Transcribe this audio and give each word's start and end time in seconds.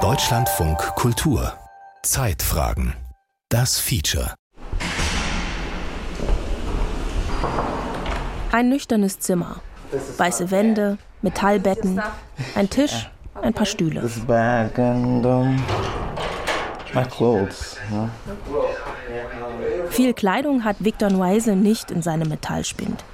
Deutschlandfunk 0.00 0.78
Kultur 0.96 1.52
Zeitfragen 2.02 2.92
Das 3.48 3.78
Feature 3.78 4.34
Ein 8.50 8.68
nüchternes 8.70 9.20
Zimmer. 9.20 9.60
Weiße 10.16 10.50
Wände, 10.50 10.98
Metallbetten, 11.22 12.02
ein 12.56 12.68
Tisch, 12.68 13.08
ein 13.40 13.54
paar 13.54 13.66
Stühle. 13.66 14.00
This 14.00 14.18
bag 14.26 14.76
and 14.76 15.24
um, 15.24 15.62
my 16.94 17.04
clothes. 17.04 17.76
Yeah. 17.92 18.10
Viel 19.90 20.14
Kleidung 20.14 20.64
hat 20.64 20.78
Victor 20.80 21.10
Noise 21.10 21.54
nicht 21.54 21.92
in 21.92 22.02
seinem 22.02 22.28
Metallspind. 22.28 23.04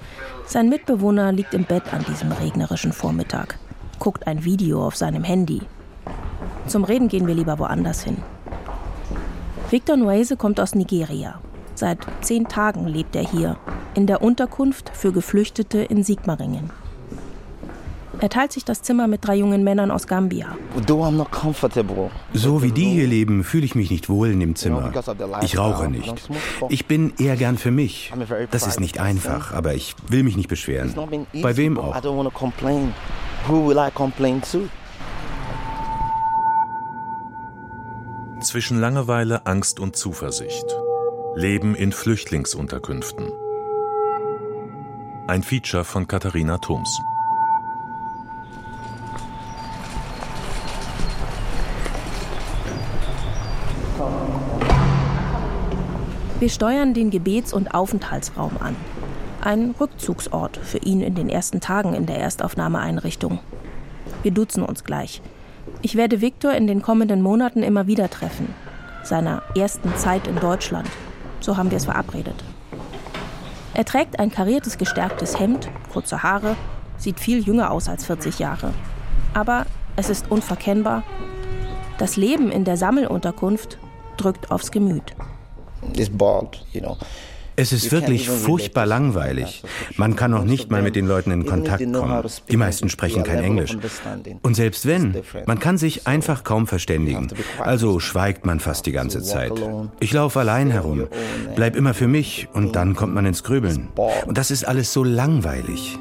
Sein 0.46 0.68
Mitbewohner 0.68 1.32
liegt 1.32 1.54
im 1.54 1.64
Bett 1.64 1.92
an 1.92 2.04
diesem 2.08 2.32
regnerischen 2.32 2.92
Vormittag, 2.92 3.59
guckt 4.00 4.26
ein 4.26 4.44
Video 4.44 4.84
auf 4.84 4.96
seinem 4.96 5.22
Handy. 5.22 5.60
Zum 6.66 6.82
Reden 6.82 7.06
gehen 7.06 7.28
wir 7.28 7.34
lieber 7.34 7.60
woanders 7.60 8.02
hin. 8.02 8.16
Victor 9.70 9.96
Noise 9.96 10.36
kommt 10.36 10.58
aus 10.58 10.74
Nigeria. 10.74 11.40
Seit 11.76 11.98
zehn 12.20 12.48
Tagen 12.48 12.88
lebt 12.88 13.14
er 13.14 13.22
hier, 13.22 13.56
in 13.94 14.08
der 14.08 14.20
Unterkunft 14.22 14.90
für 14.92 15.12
Geflüchtete 15.12 15.78
in 15.78 16.02
Sigmaringen. 16.02 16.70
Er 18.20 18.28
teilt 18.28 18.52
sich 18.52 18.66
das 18.66 18.82
Zimmer 18.82 19.08
mit 19.08 19.26
drei 19.26 19.36
jungen 19.36 19.64
Männern 19.64 19.90
aus 19.90 20.06
Gambia. 20.06 20.54
So 22.34 22.62
wie 22.62 22.70
die 22.70 22.84
hier 22.84 23.06
leben, 23.06 23.44
fühle 23.44 23.64
ich 23.64 23.74
mich 23.74 23.90
nicht 23.90 24.10
wohl 24.10 24.30
in 24.30 24.40
dem 24.40 24.56
Zimmer. 24.56 24.92
Ich 25.42 25.56
rauche 25.56 25.88
nicht. 25.88 26.28
Ich 26.68 26.86
bin 26.86 27.14
eher 27.18 27.36
gern 27.36 27.56
für 27.56 27.70
mich. 27.70 28.12
Das 28.50 28.66
ist 28.66 28.78
nicht 28.78 29.00
einfach, 29.00 29.54
aber 29.54 29.74
ich 29.74 29.94
will 30.08 30.22
mich 30.22 30.36
nicht 30.36 30.48
beschweren. 30.48 30.94
Bei 31.40 31.56
wem 31.56 31.78
auch. 31.78 31.96
Who 33.46 33.66
will 33.66 33.78
I 33.78 33.90
complain 33.90 34.42
to? 34.52 34.68
Zwischen 38.40 38.80
Langeweile, 38.80 39.46
Angst 39.46 39.80
und 39.80 39.96
Zuversicht. 39.96 40.64
Leben 41.34 41.74
in 41.74 41.92
Flüchtlingsunterkünften. 41.92 43.30
Ein 45.26 45.42
Feature 45.42 45.84
von 45.84 46.06
Katharina 46.06 46.58
Thoms. 46.58 47.00
Wir 56.40 56.48
steuern 56.48 56.94
den 56.94 57.10
Gebets- 57.10 57.52
und 57.52 57.74
Aufenthaltsraum 57.74 58.56
an. 58.60 58.74
Ein 59.42 59.74
Rückzugsort 59.80 60.58
für 60.58 60.78
ihn 60.78 61.00
in 61.00 61.14
den 61.14 61.30
ersten 61.30 61.60
Tagen 61.60 61.94
in 61.94 62.04
der 62.04 62.18
Erstaufnahmeeinrichtung. 62.18 63.38
Wir 64.22 64.32
duzen 64.32 64.62
uns 64.62 64.84
gleich. 64.84 65.22
Ich 65.80 65.96
werde 65.96 66.20
Viktor 66.20 66.52
in 66.52 66.66
den 66.66 66.82
kommenden 66.82 67.22
Monaten 67.22 67.62
immer 67.62 67.86
wieder 67.86 68.10
treffen. 68.10 68.54
Seiner 69.02 69.42
ersten 69.56 69.96
Zeit 69.96 70.26
in 70.26 70.36
Deutschland. 70.36 70.90
So 71.40 71.56
haben 71.56 71.70
wir 71.70 71.78
es 71.78 71.86
verabredet. 71.86 72.34
Er 73.72 73.86
trägt 73.86 74.18
ein 74.18 74.30
kariertes, 74.30 74.76
gestärktes 74.76 75.40
Hemd, 75.40 75.70
kurze 75.90 76.22
Haare, 76.22 76.54
sieht 76.98 77.18
viel 77.18 77.38
jünger 77.38 77.70
aus 77.70 77.88
als 77.88 78.04
40 78.04 78.40
Jahre. 78.40 78.74
Aber 79.32 79.64
es 79.96 80.10
ist 80.10 80.30
unverkennbar. 80.30 81.02
Das 81.96 82.16
Leben 82.16 82.52
in 82.52 82.64
der 82.64 82.76
Sammelunterkunft 82.76 83.78
drückt 84.18 84.50
aufs 84.50 84.70
Gemüt. 84.70 85.14
It's 85.94 86.10
bald, 86.10 86.62
you 86.72 86.80
know. 86.80 86.98
Es 87.60 87.72
ist 87.72 87.92
wirklich 87.92 88.30
furchtbar 88.30 88.86
langweilig. 88.86 89.62
Man 89.96 90.16
kann 90.16 90.30
noch 90.30 90.44
nicht 90.44 90.70
mal 90.70 90.80
mit 90.80 90.96
den 90.96 91.06
Leuten 91.06 91.30
in 91.30 91.44
Kontakt 91.44 91.84
kommen. 91.92 92.24
Die 92.50 92.56
meisten 92.56 92.88
sprechen 92.88 93.22
kein 93.22 93.44
Englisch. 93.44 93.76
Und 94.40 94.54
selbst 94.54 94.86
wenn, 94.86 95.14
man 95.44 95.58
kann 95.58 95.76
sich 95.76 96.06
einfach 96.06 96.42
kaum 96.42 96.66
verständigen. 96.66 97.28
Also 97.58 98.00
schweigt 98.00 98.46
man 98.46 98.60
fast 98.60 98.86
die 98.86 98.92
ganze 98.92 99.22
Zeit. 99.22 99.52
Ich 100.00 100.12
laufe 100.14 100.40
allein 100.40 100.70
herum, 100.70 101.06
bleib 101.54 101.76
immer 101.76 101.92
für 101.92 102.08
mich 102.08 102.48
und 102.54 102.76
dann 102.76 102.96
kommt 102.96 103.14
man 103.14 103.26
ins 103.26 103.44
Grübeln. 103.44 103.88
Und 104.26 104.38
das 104.38 104.50
ist 104.50 104.64
alles 104.64 104.94
so 104.94 105.04
langweilig. 105.04 105.98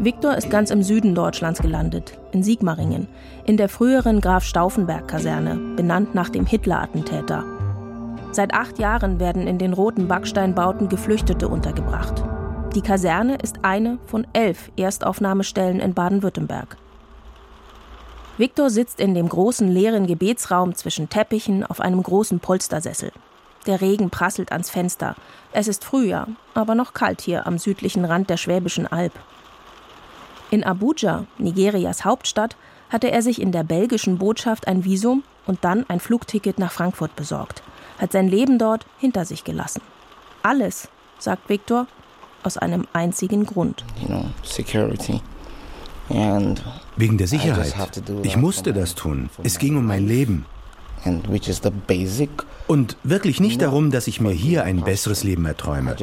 Viktor 0.00 0.36
ist 0.36 0.48
ganz 0.48 0.70
im 0.70 0.84
Süden 0.84 1.16
Deutschlands 1.16 1.60
gelandet, 1.60 2.16
in 2.30 2.44
Sigmaringen, 2.44 3.08
in 3.46 3.56
der 3.56 3.68
früheren 3.68 4.20
Graf 4.20 4.44
Stauffenberg-Kaserne, 4.44 5.74
benannt 5.74 6.14
nach 6.14 6.28
dem 6.28 6.46
Hitler-Attentäter. 6.46 7.42
Seit 8.30 8.54
acht 8.54 8.78
Jahren 8.78 9.18
werden 9.18 9.48
in 9.48 9.58
den 9.58 9.72
roten 9.72 10.06
Backsteinbauten 10.06 10.88
Geflüchtete 10.88 11.48
untergebracht. 11.48 12.22
Die 12.76 12.80
Kaserne 12.80 13.38
ist 13.42 13.64
eine 13.64 13.98
von 14.06 14.24
elf 14.34 14.70
Erstaufnahmestellen 14.76 15.80
in 15.80 15.94
Baden-Württemberg. 15.94 16.76
Viktor 18.36 18.70
sitzt 18.70 19.00
in 19.00 19.16
dem 19.16 19.28
großen 19.28 19.66
leeren 19.66 20.06
Gebetsraum 20.06 20.76
zwischen 20.76 21.08
Teppichen 21.08 21.64
auf 21.64 21.80
einem 21.80 22.00
großen 22.00 22.38
Polstersessel. 22.38 23.10
Der 23.66 23.80
Regen 23.80 24.10
prasselt 24.10 24.52
ans 24.52 24.70
Fenster. 24.70 25.16
Es 25.50 25.66
ist 25.66 25.84
Frühjahr, 25.84 26.28
aber 26.54 26.76
noch 26.76 26.94
kalt 26.94 27.20
hier 27.20 27.48
am 27.48 27.58
südlichen 27.58 28.04
Rand 28.04 28.30
der 28.30 28.36
Schwäbischen 28.36 28.86
Alb. 28.86 29.12
In 30.50 30.64
Abuja, 30.64 31.26
Nigerias 31.38 32.04
Hauptstadt, 32.04 32.56
hatte 32.90 33.10
er 33.10 33.22
sich 33.22 33.40
in 33.40 33.52
der 33.52 33.64
belgischen 33.64 34.18
Botschaft 34.18 34.66
ein 34.66 34.84
Visum 34.84 35.22
und 35.46 35.64
dann 35.64 35.84
ein 35.88 36.00
Flugticket 36.00 36.58
nach 36.58 36.72
Frankfurt 36.72 37.14
besorgt, 37.16 37.62
hat 37.98 38.12
sein 38.12 38.28
Leben 38.28 38.58
dort 38.58 38.86
hinter 38.98 39.24
sich 39.24 39.44
gelassen. 39.44 39.82
Alles, 40.42 40.88
sagt 41.18 41.48
Viktor, 41.48 41.86
aus 42.42 42.56
einem 42.56 42.86
einzigen 42.92 43.44
Grund. 43.44 43.84
You 44.00 44.06
know, 44.06 44.24
security. 44.42 45.20
And 46.08 46.62
Wegen 46.96 47.18
der 47.18 47.26
Sicherheit. 47.26 47.74
Ich 48.22 48.36
musste 48.36 48.72
das 48.72 48.94
tun. 48.94 49.28
Es 49.42 49.58
ging 49.58 49.76
um 49.76 49.86
mein. 49.86 50.06
Leben. 50.08 50.46
Und 52.66 52.96
wirklich 53.04 53.40
nicht 53.40 53.62
darum, 53.62 53.90
dass 53.90 54.06
ich 54.06 54.20
mir 54.20 54.32
hier 54.32 54.64
ein 54.64 54.80
besseres 54.82 55.22
Leben 55.22 55.44
erträume. 55.44 55.94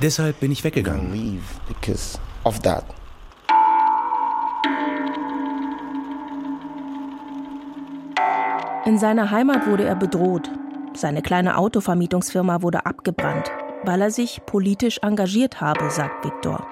Deshalb 0.00 0.40
bin 0.40 0.52
ich 0.52 0.64
weggegangen. 0.64 1.40
Of 2.44 2.60
that. 2.60 2.84
In 8.86 8.98
seiner 8.98 9.30
Heimat 9.30 9.66
wurde 9.66 9.84
er 9.84 9.96
bedroht. 9.96 10.50
Seine 10.92 11.22
kleine 11.22 11.56
Autovermietungsfirma 11.56 12.60
wurde 12.60 12.84
abgebrannt, 12.84 13.50
weil 13.82 14.02
er 14.02 14.10
sich 14.10 14.42
politisch 14.44 14.98
engagiert 15.02 15.60
habe, 15.60 15.90
sagt 15.90 16.24
Viktor. 16.24 16.66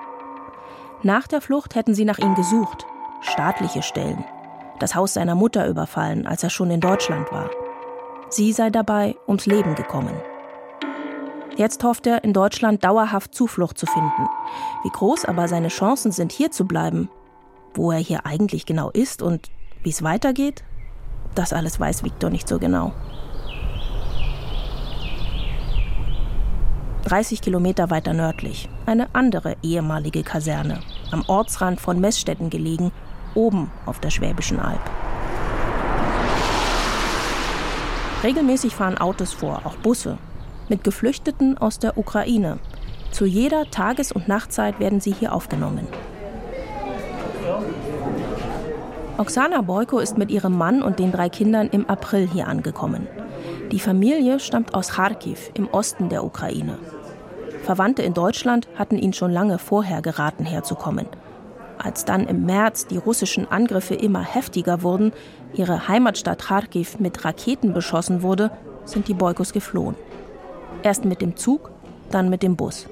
Nach 1.02 1.26
der 1.26 1.40
Flucht 1.40 1.74
hätten 1.74 1.94
sie 1.94 2.04
nach 2.04 2.18
ihm 2.18 2.34
gesucht, 2.34 2.86
staatliche 3.22 3.82
Stellen, 3.82 4.24
das 4.78 4.94
Haus 4.94 5.14
seiner 5.14 5.34
Mutter 5.34 5.66
überfallen, 5.66 6.26
als 6.26 6.42
er 6.44 6.50
schon 6.50 6.70
in 6.70 6.80
Deutschland 6.80 7.32
war. 7.32 7.50
Sie 8.28 8.52
sei 8.52 8.70
dabei 8.70 9.16
ums 9.26 9.46
Leben 9.46 9.74
gekommen. 9.74 10.14
Jetzt 11.56 11.84
hofft 11.84 12.06
er, 12.06 12.24
in 12.24 12.32
Deutschland 12.32 12.82
dauerhaft 12.82 13.34
Zuflucht 13.34 13.76
zu 13.76 13.86
finden. 13.86 14.28
Wie 14.84 14.88
groß 14.88 15.26
aber 15.26 15.48
seine 15.48 15.68
Chancen 15.68 16.10
sind, 16.10 16.32
hier 16.32 16.50
zu 16.50 16.64
bleiben, 16.64 17.10
wo 17.74 17.92
er 17.92 17.98
hier 17.98 18.24
eigentlich 18.24 18.64
genau 18.64 18.90
ist 18.90 19.22
und 19.22 19.50
wie 19.82 19.90
es 19.90 20.02
weitergeht, 20.02 20.64
das 21.34 21.52
alles 21.52 21.78
weiß 21.78 22.04
Viktor 22.04 22.30
nicht 22.30 22.48
so 22.48 22.58
genau. 22.58 22.92
30 27.04 27.42
Kilometer 27.42 27.90
weiter 27.90 28.14
nördlich, 28.14 28.68
eine 28.86 29.14
andere 29.14 29.56
ehemalige 29.62 30.22
Kaserne, 30.22 30.80
am 31.10 31.22
Ortsrand 31.26 31.80
von 31.80 32.00
Messstetten 32.00 32.48
gelegen, 32.48 32.92
oben 33.34 33.70
auf 33.86 33.98
der 33.98 34.10
Schwäbischen 34.10 34.60
Alb. 34.60 34.80
Regelmäßig 38.22 38.74
fahren 38.74 38.98
Autos 38.98 39.32
vor, 39.32 39.62
auch 39.64 39.74
Busse, 39.76 40.16
mit 40.72 40.84
Geflüchteten 40.84 41.58
aus 41.58 41.78
der 41.78 41.98
Ukraine. 41.98 42.58
Zu 43.10 43.26
jeder 43.26 43.70
Tages- 43.70 44.10
und 44.10 44.26
Nachtzeit 44.26 44.80
werden 44.80 45.00
sie 45.02 45.12
hier 45.12 45.34
aufgenommen. 45.34 45.86
Oksana 49.18 49.60
Boyko 49.60 49.98
ist 49.98 50.16
mit 50.16 50.30
ihrem 50.30 50.56
Mann 50.56 50.82
und 50.82 50.98
den 50.98 51.12
drei 51.12 51.28
Kindern 51.28 51.68
im 51.68 51.90
April 51.90 52.26
hier 52.26 52.48
angekommen. 52.48 53.06
Die 53.70 53.80
Familie 53.80 54.40
stammt 54.40 54.74
aus 54.74 54.88
Kharkiv 54.92 55.50
im 55.52 55.68
Osten 55.68 56.08
der 56.08 56.24
Ukraine. 56.24 56.78
Verwandte 57.64 58.00
in 58.00 58.14
Deutschland 58.14 58.66
hatten 58.74 58.96
ihnen 58.96 59.12
schon 59.12 59.30
lange 59.30 59.58
vorher 59.58 60.00
geraten, 60.00 60.46
herzukommen. 60.46 61.06
Als 61.76 62.06
dann 62.06 62.26
im 62.26 62.46
März 62.46 62.86
die 62.86 62.96
russischen 62.96 63.46
Angriffe 63.50 63.94
immer 63.94 64.22
heftiger 64.22 64.82
wurden, 64.82 65.12
ihre 65.52 65.86
Heimatstadt 65.86 66.46
Kharkiv 66.46 66.98
mit 66.98 67.26
Raketen 67.26 67.74
beschossen 67.74 68.22
wurde, 68.22 68.50
sind 68.86 69.08
die 69.08 69.14
Boykos 69.14 69.52
geflohen. 69.52 69.96
Erst 70.82 71.04
mit 71.04 71.20
dem 71.20 71.36
Zug, 71.36 71.70
dann 72.10 72.28
mit 72.28 72.42
dem 72.42 72.56
Bus. 72.56 72.86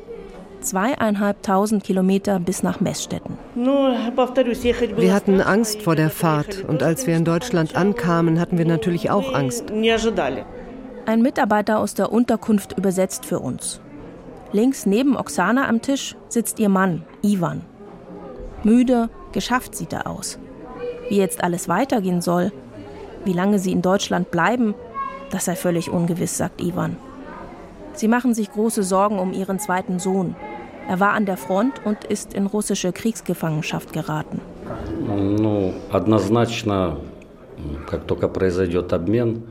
Zweieinhalbtausend 0.61 1.85
Kilometer 1.85 2.39
bis 2.39 2.63
nach 2.63 2.81
Messstetten. 2.81 3.39
Wir 3.55 5.15
hatten 5.15 5.41
Angst 5.41 5.83
vor 5.83 5.97
der 5.97 6.11
Fahrt 6.11 6.65
und 6.69 6.83
als 6.83 7.07
wir 7.07 7.17
in 7.17 7.25
Deutschland 7.25 7.77
ankamen, 7.77 8.39
hatten 8.39 8.59
wir 8.59 8.67
natürlich 8.67 9.11
auch 9.11 9.33
Angst. 9.35 9.73
Ein 11.07 11.23
Mitarbeiter 11.23 11.79
aus 11.79 11.95
der 11.95 12.13
Unterkunft 12.13 12.77
übersetzt 12.77 13.25
für 13.25 13.39
uns. 13.41 13.81
Links 14.53 14.85
neben 14.85 15.17
Oksana 15.17 15.67
am 15.69 15.81
Tisch 15.81 16.17
sitzt 16.29 16.59
ihr 16.59 16.69
Mann, 16.69 17.05
Ivan. 17.23 17.63
Müde, 18.63 19.09
geschafft 19.33 19.75
sieht 19.75 19.93
er 19.93 20.07
aus. 20.07 20.39
Wie 21.09 21.17
jetzt 21.17 21.43
alles 21.43 21.69
weitergehen 21.69 22.21
soll, 22.21 22.53
wie 23.25 23.33
lange 23.33 23.59
sie 23.59 23.73
in 23.73 23.83
Deutschland 23.83 24.31
bleiben, 24.31 24.75
das 25.31 25.47
sei 25.47 25.57
völlig 25.57 25.91
ungewiss, 25.91 26.37
sagt 26.37 26.61
Ivan. 26.61 26.97
Sie 27.95 28.09
machen 28.09 28.35
sich 28.35 28.51
große 28.51 28.83
Sorgen 28.83 29.19
um 29.19 29.33
ihren 29.33 29.59
zweiten 29.59 29.99
Sohn. 29.99 30.37
Er 30.89 31.01
war 31.01 31.13
an 31.13 31.27
der 31.27 31.37
Front 31.37 31.85
und 31.85 32.05
ist 32.05 32.35
in 32.35 32.47
russische 32.47 32.93
Kriegsgefangenschaft 32.93 33.93
geraten. 33.93 34.41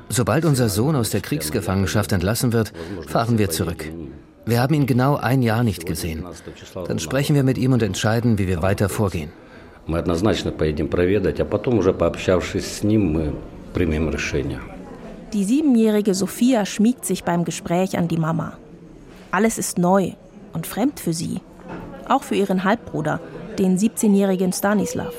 Sobald 0.10 0.46
unser 0.46 0.70
Sohn 0.70 0.96
aus 0.96 1.12
der 1.12 1.22
Kriegsgefangenschaft 1.22 2.12
entlassen 2.12 2.54
wird, 2.54 2.74
fahren 3.08 3.38
wir 3.38 3.50
zurück. 3.50 3.86
Wir 4.46 4.62
haben 4.62 4.74
ihn 4.74 4.88
genau 4.88 5.16
ein 5.16 5.42
Jahr 5.44 5.64
nicht 5.64 5.86
gesehen. 5.86 6.26
Dann 6.88 7.00
sprechen 7.00 7.36
wir 7.36 7.44
mit 7.44 7.58
ihm 7.58 7.74
und 7.74 7.84
entscheiden, 7.84 8.38
wie 8.40 8.48
wir 8.48 8.62
weiter 8.62 8.90
vorgehen. 8.90 9.32
Die 15.34 15.44
siebenjährige 15.44 16.16
Sophia 16.16 16.66
schmiegt 16.66 17.06
sich 17.06 17.24
beim 17.24 17.46
Gespräch 17.46 17.98
an 17.98 18.08
die 18.08 18.18
Mama. 18.18 18.54
Alles 19.32 19.60
ist 19.60 19.78
neu 19.78 20.14
und 20.54 20.66
fremd 20.66 21.00
für 21.00 21.14
sie. 21.14 21.42
Auch 22.08 22.24
für 22.24 22.34
ihren 22.34 22.64
Halbbruder, 22.64 23.20
den 23.60 23.78
17-jährigen 23.78 24.52
Stanislav. 24.54 25.14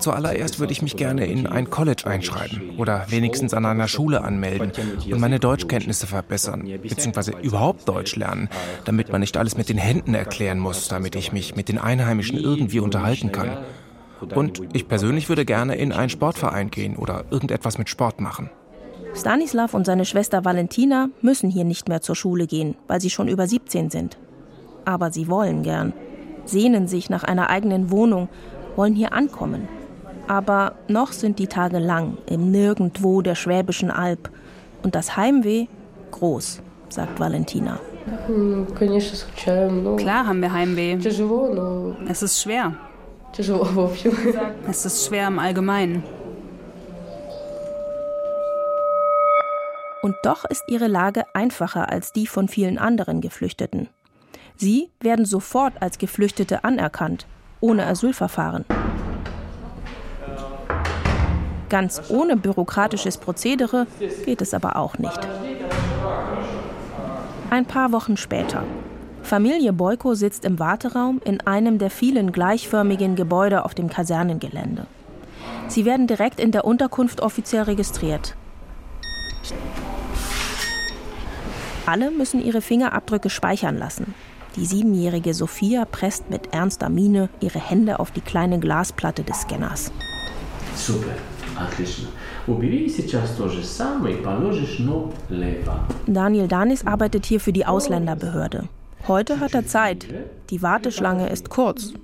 Zuallererst 0.00 0.58
würde 0.58 0.72
ich 0.72 0.82
mich 0.82 0.96
gerne 0.96 1.26
in 1.26 1.46
ein 1.46 1.70
College 1.70 2.04
einschreiben 2.06 2.78
oder 2.78 3.06
wenigstens 3.10 3.54
an 3.54 3.64
einer 3.64 3.86
Schule 3.86 4.24
anmelden 4.24 4.72
und 5.04 5.20
meine 5.20 5.38
Deutschkenntnisse 5.38 6.08
verbessern, 6.08 6.68
beziehungsweise 6.82 7.32
überhaupt 7.42 7.88
Deutsch 7.88 8.16
lernen, 8.16 8.48
damit 8.86 9.12
man 9.12 9.20
nicht 9.20 9.36
alles 9.36 9.56
mit 9.56 9.68
den 9.68 9.78
Händen 9.78 10.14
erklären 10.14 10.58
muss, 10.58 10.88
damit 10.88 11.14
ich 11.14 11.32
mich 11.32 11.54
mit 11.54 11.68
den 11.68 11.78
Einheimischen 11.78 12.38
irgendwie 12.38 12.80
unterhalten 12.80 13.30
kann. 13.30 13.58
Und 14.34 14.62
ich 14.72 14.88
persönlich 14.88 15.28
würde 15.28 15.44
gerne 15.44 15.76
in 15.76 15.92
einen 15.92 16.10
Sportverein 16.10 16.70
gehen 16.70 16.96
oder 16.96 17.24
irgendetwas 17.30 17.78
mit 17.78 17.88
Sport 17.88 18.20
machen. 18.20 18.50
Stanislav 19.14 19.74
und 19.74 19.86
seine 19.86 20.04
Schwester 20.04 20.44
Valentina 20.44 21.08
müssen 21.20 21.50
hier 21.50 21.64
nicht 21.64 21.88
mehr 21.88 22.00
zur 22.00 22.14
Schule 22.14 22.46
gehen, 22.46 22.76
weil 22.86 23.00
sie 23.00 23.10
schon 23.10 23.28
über 23.28 23.46
17 23.46 23.90
sind. 23.90 24.18
Aber 24.84 25.10
sie 25.10 25.28
wollen 25.28 25.62
gern, 25.62 25.92
sehnen 26.44 26.86
sich 26.86 27.10
nach 27.10 27.24
einer 27.24 27.50
eigenen 27.50 27.90
Wohnung, 27.90 28.28
wollen 28.76 28.94
hier 28.94 29.12
ankommen. 29.12 29.68
Aber 30.28 30.74
noch 30.86 31.12
sind 31.12 31.38
die 31.38 31.48
Tage 31.48 31.78
lang 31.78 32.18
im 32.26 32.50
Nirgendwo 32.50 33.20
der 33.20 33.34
Schwäbischen 33.34 33.90
Alb 33.90 34.30
und 34.82 34.94
das 34.94 35.16
Heimweh 35.16 35.66
groß, 36.12 36.62
sagt 36.88 37.18
Valentina. 37.18 37.80
Klar 39.96 40.26
haben 40.26 40.40
wir 40.40 40.52
Heimweh. 40.52 40.98
Es 42.08 42.22
ist 42.22 42.40
schwer. 42.42 42.74
Es 44.68 44.84
ist 44.84 45.06
schwer 45.06 45.28
im 45.28 45.38
Allgemeinen. 45.38 46.02
Und 50.02 50.16
doch 50.22 50.44
ist 50.44 50.64
ihre 50.66 50.88
Lage 50.88 51.24
einfacher 51.34 51.90
als 51.90 52.12
die 52.12 52.26
von 52.26 52.48
vielen 52.48 52.78
anderen 52.78 53.20
Geflüchteten. 53.20 53.88
Sie 54.56 54.90
werden 55.00 55.24
sofort 55.24 55.80
als 55.80 55.98
Geflüchtete 55.98 56.64
anerkannt, 56.64 57.26
ohne 57.60 57.86
Asylverfahren. 57.86 58.64
Ganz 61.68 62.02
ohne 62.10 62.36
bürokratisches 62.36 63.16
Prozedere 63.16 63.86
geht 64.24 64.42
es 64.42 64.54
aber 64.54 64.76
auch 64.76 64.98
nicht. 64.98 65.20
Ein 67.50 67.64
paar 67.64 67.92
Wochen 67.92 68.16
später. 68.16 68.64
Familie 69.22 69.72
Boyko 69.72 70.14
sitzt 70.14 70.44
im 70.44 70.58
Warteraum 70.58 71.20
in 71.24 71.40
einem 71.42 71.78
der 71.78 71.90
vielen 71.90 72.32
gleichförmigen 72.32 73.16
Gebäude 73.16 73.64
auf 73.64 73.74
dem 73.74 73.88
Kasernengelände. 73.88 74.86
Sie 75.68 75.84
werden 75.84 76.06
direkt 76.06 76.40
in 76.40 76.50
der 76.50 76.64
Unterkunft 76.64 77.20
offiziell 77.20 77.62
registriert. 77.62 78.34
Alle 81.86 82.10
müssen 82.10 82.44
ihre 82.44 82.60
Fingerabdrücke 82.60 83.30
speichern 83.30 83.76
lassen. 83.76 84.14
Die 84.56 84.66
siebenjährige 84.66 85.32
Sophia 85.32 85.84
presst 85.84 86.28
mit 86.28 86.52
ernster 86.52 86.88
Miene 86.88 87.28
ihre 87.40 87.60
Hände 87.60 88.00
auf 88.00 88.10
die 88.10 88.20
kleine 88.20 88.58
Glasplatte 88.58 89.22
des 89.22 89.42
Scanners. 89.42 89.92
Super. 90.74 91.12
Daniel 96.06 96.48
Danis 96.48 96.86
arbeitet 96.86 97.26
hier 97.26 97.40
für 97.40 97.52
die 97.52 97.66
Ausländerbehörde. 97.66 98.68
Heute 99.10 99.40
hat 99.40 99.54
er 99.54 99.66
Zeit. 99.66 100.06
Die 100.50 100.62
Warteschlange 100.62 101.30
ist 101.30 101.50
kurz. 101.50 101.94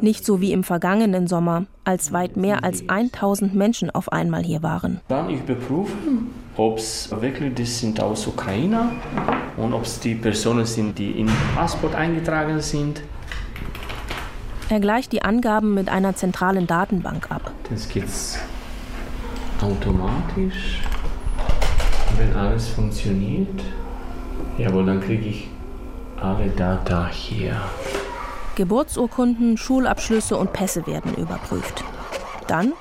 Nicht 0.00 0.24
so 0.24 0.40
wie 0.40 0.52
im 0.52 0.62
vergangenen 0.62 1.26
Sommer, 1.26 1.66
als 1.82 2.12
weit 2.12 2.36
mehr 2.36 2.62
als 2.62 2.88
1000 2.88 3.52
Menschen 3.52 3.90
auf 3.90 4.12
einmal 4.12 4.44
hier 4.44 4.62
waren. 4.62 5.00
Dann 5.08 5.28
überprüfen, 5.28 6.30
ob 6.56 6.78
es 6.78 7.10
wirklich 7.20 7.54
das 7.54 7.80
sind 7.80 8.00
aus 8.00 8.28
Ukraine 8.28 8.90
und 9.56 9.74
ob 9.74 9.82
es 9.82 9.98
die 9.98 10.14
Personen 10.14 10.64
sind, 10.64 10.96
die 11.00 11.10
im 11.10 11.28
Passport 11.56 11.96
eingetragen 11.96 12.60
sind. 12.60 13.02
Er 14.68 14.78
gleicht 14.78 15.10
die 15.10 15.22
Angaben 15.22 15.74
mit 15.74 15.88
einer 15.88 16.14
zentralen 16.14 16.68
Datenbank 16.68 17.28
ab. 17.28 17.50
Das 17.70 17.88
geht 17.88 18.04
automatisch, 19.60 20.78
wenn 22.16 22.36
alles 22.36 22.68
funktioniert. 22.68 23.64
Jawohl, 24.58 24.86
dann 24.86 25.00
kriege 25.00 25.26
ich 25.26 25.48
alle 26.22 26.48
Data 26.50 27.08
hier. 27.08 27.60
Geburtsurkunden, 28.54 29.56
Schulabschlüsse 29.56 30.36
und 30.36 30.52
Pässe 30.52 30.86
werden 30.86 31.14
überprüft. 31.14 31.84
Dann, 32.46 32.72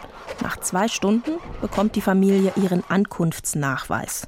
nach 0.43 0.57
zwei 0.57 0.87
Stunden, 0.87 1.31
bekommt 1.61 1.95
die 1.95 2.01
Familie 2.01 2.51
ihren 2.55 2.83
Ankunftsnachweis. 2.87 4.27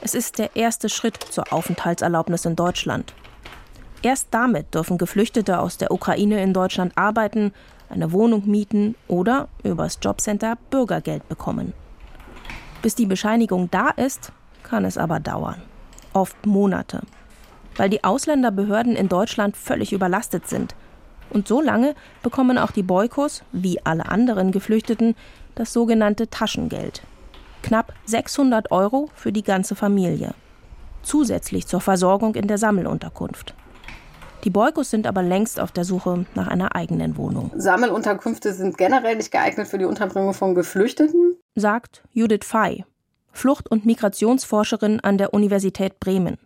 Es 0.00 0.14
ist 0.14 0.38
der 0.38 0.56
erste 0.56 0.88
Schritt 0.88 1.16
zur 1.22 1.52
Aufenthaltserlaubnis 1.52 2.44
in 2.44 2.56
Deutschland. 2.56 3.12
Erst 4.02 4.28
damit 4.30 4.74
dürfen 4.74 4.98
Geflüchtete 4.98 5.58
aus 5.58 5.78
der 5.78 5.90
Ukraine 5.90 6.42
in 6.42 6.52
Deutschland 6.52 6.96
arbeiten, 6.96 7.52
eine 7.88 8.12
Wohnung 8.12 8.48
mieten 8.48 8.94
oder 9.08 9.48
übers 9.64 9.98
Jobcenter 10.00 10.56
Bürgergeld 10.70 11.28
bekommen. 11.28 11.72
Bis 12.82 12.94
die 12.94 13.06
Bescheinigung 13.06 13.70
da 13.70 13.90
ist, 13.90 14.32
kann 14.62 14.84
es 14.84 14.96
aber 14.96 15.20
dauern. 15.20 15.60
Oft 16.12 16.46
Monate. 16.46 17.00
Weil 17.76 17.90
die 17.90 18.04
Ausländerbehörden 18.04 18.96
in 18.96 19.08
Deutschland 19.08 19.56
völlig 19.56 19.92
überlastet 19.92 20.48
sind. 20.48 20.74
Und 21.30 21.48
so 21.48 21.60
lange 21.60 21.94
bekommen 22.22 22.58
auch 22.58 22.70
die 22.70 22.82
Boykos, 22.82 23.42
wie 23.52 23.84
alle 23.84 24.08
anderen 24.08 24.52
Geflüchteten, 24.52 25.14
das 25.54 25.72
sogenannte 25.72 26.28
Taschengeld. 26.28 27.02
Knapp 27.62 27.92
600 28.04 28.70
Euro 28.70 29.10
für 29.14 29.32
die 29.32 29.42
ganze 29.42 29.74
Familie. 29.74 30.34
Zusätzlich 31.02 31.66
zur 31.66 31.80
Versorgung 31.80 32.34
in 32.34 32.46
der 32.46 32.58
Sammelunterkunft. 32.58 33.54
Die 34.44 34.50
Boykos 34.50 34.90
sind 34.90 35.06
aber 35.06 35.22
längst 35.22 35.58
auf 35.58 35.72
der 35.72 35.84
Suche 35.84 36.26
nach 36.34 36.46
einer 36.46 36.76
eigenen 36.76 37.16
Wohnung. 37.16 37.50
Sammelunterkünfte 37.56 38.52
sind 38.52 38.78
generell 38.78 39.16
nicht 39.16 39.32
geeignet 39.32 39.66
für 39.66 39.78
die 39.78 39.84
Unterbringung 39.84 40.34
von 40.34 40.54
Geflüchteten 40.54 41.36
sagt 41.56 42.04
Judith 42.12 42.44
Fey, 42.44 42.84
Flucht- 43.32 43.70
und 43.70 43.86
Migrationsforscherin 43.86 45.00
an 45.00 45.18
der 45.18 45.32
Universität 45.32 45.98
Bremen. 45.98 46.36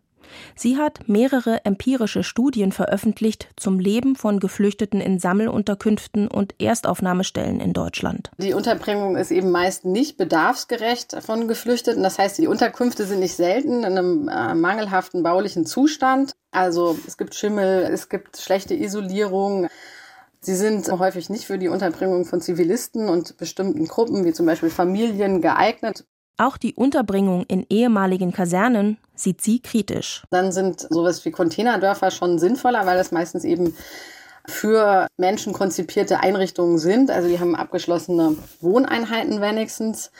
Sie 0.54 0.76
hat 0.76 1.08
mehrere 1.08 1.64
empirische 1.64 2.22
Studien 2.22 2.72
veröffentlicht 2.72 3.48
zum 3.56 3.78
Leben 3.78 4.16
von 4.16 4.40
Geflüchteten 4.40 5.00
in 5.00 5.18
Sammelunterkünften 5.18 6.28
und 6.28 6.54
Erstaufnahmestellen 6.60 7.60
in 7.60 7.72
Deutschland. 7.72 8.30
Die 8.38 8.54
Unterbringung 8.54 9.16
ist 9.16 9.30
eben 9.30 9.50
meist 9.50 9.84
nicht 9.84 10.16
bedarfsgerecht 10.16 11.16
von 11.20 11.48
Geflüchteten. 11.48 12.02
Das 12.02 12.18
heißt, 12.18 12.38
die 12.38 12.46
Unterkünfte 12.46 13.04
sind 13.04 13.20
nicht 13.20 13.36
selten 13.36 13.84
in 13.84 13.84
einem 13.84 14.28
äh, 14.28 14.54
mangelhaften 14.54 15.22
baulichen 15.22 15.66
Zustand. 15.66 16.34
Also 16.50 16.98
es 17.06 17.16
gibt 17.16 17.34
Schimmel, 17.34 17.88
es 17.92 18.08
gibt 18.08 18.36
schlechte 18.36 18.74
Isolierung. 18.74 19.68
Sie 20.40 20.54
sind 20.54 20.90
häufig 20.90 21.28
nicht 21.28 21.44
für 21.44 21.58
die 21.58 21.68
Unterbringung 21.68 22.24
von 22.24 22.40
Zivilisten 22.40 23.08
und 23.08 23.36
bestimmten 23.36 23.86
Gruppen, 23.86 24.24
wie 24.24 24.32
zum 24.32 24.46
Beispiel 24.46 24.70
Familien, 24.70 25.42
geeignet. 25.42 26.04
Auch 26.40 26.56
die 26.56 26.72
Unterbringung 26.72 27.44
in 27.48 27.66
ehemaligen 27.68 28.32
Kasernen 28.32 28.96
sieht 29.14 29.42
sie 29.42 29.60
kritisch. 29.60 30.22
Dann 30.30 30.52
sind 30.52 30.80
sowas 30.80 31.22
wie 31.26 31.32
Containerdörfer 31.32 32.10
schon 32.10 32.38
sinnvoller, 32.38 32.86
weil 32.86 32.96
das 32.96 33.12
meistens 33.12 33.44
eben 33.44 33.76
für 34.46 35.06
Menschen 35.18 35.52
konzipierte 35.52 36.20
Einrichtungen 36.20 36.78
sind. 36.78 37.10
Also 37.10 37.28
die 37.28 37.38
haben 37.38 37.54
abgeschlossene 37.54 38.36
Wohneinheiten 38.62 39.42
wenigstens, 39.42 40.12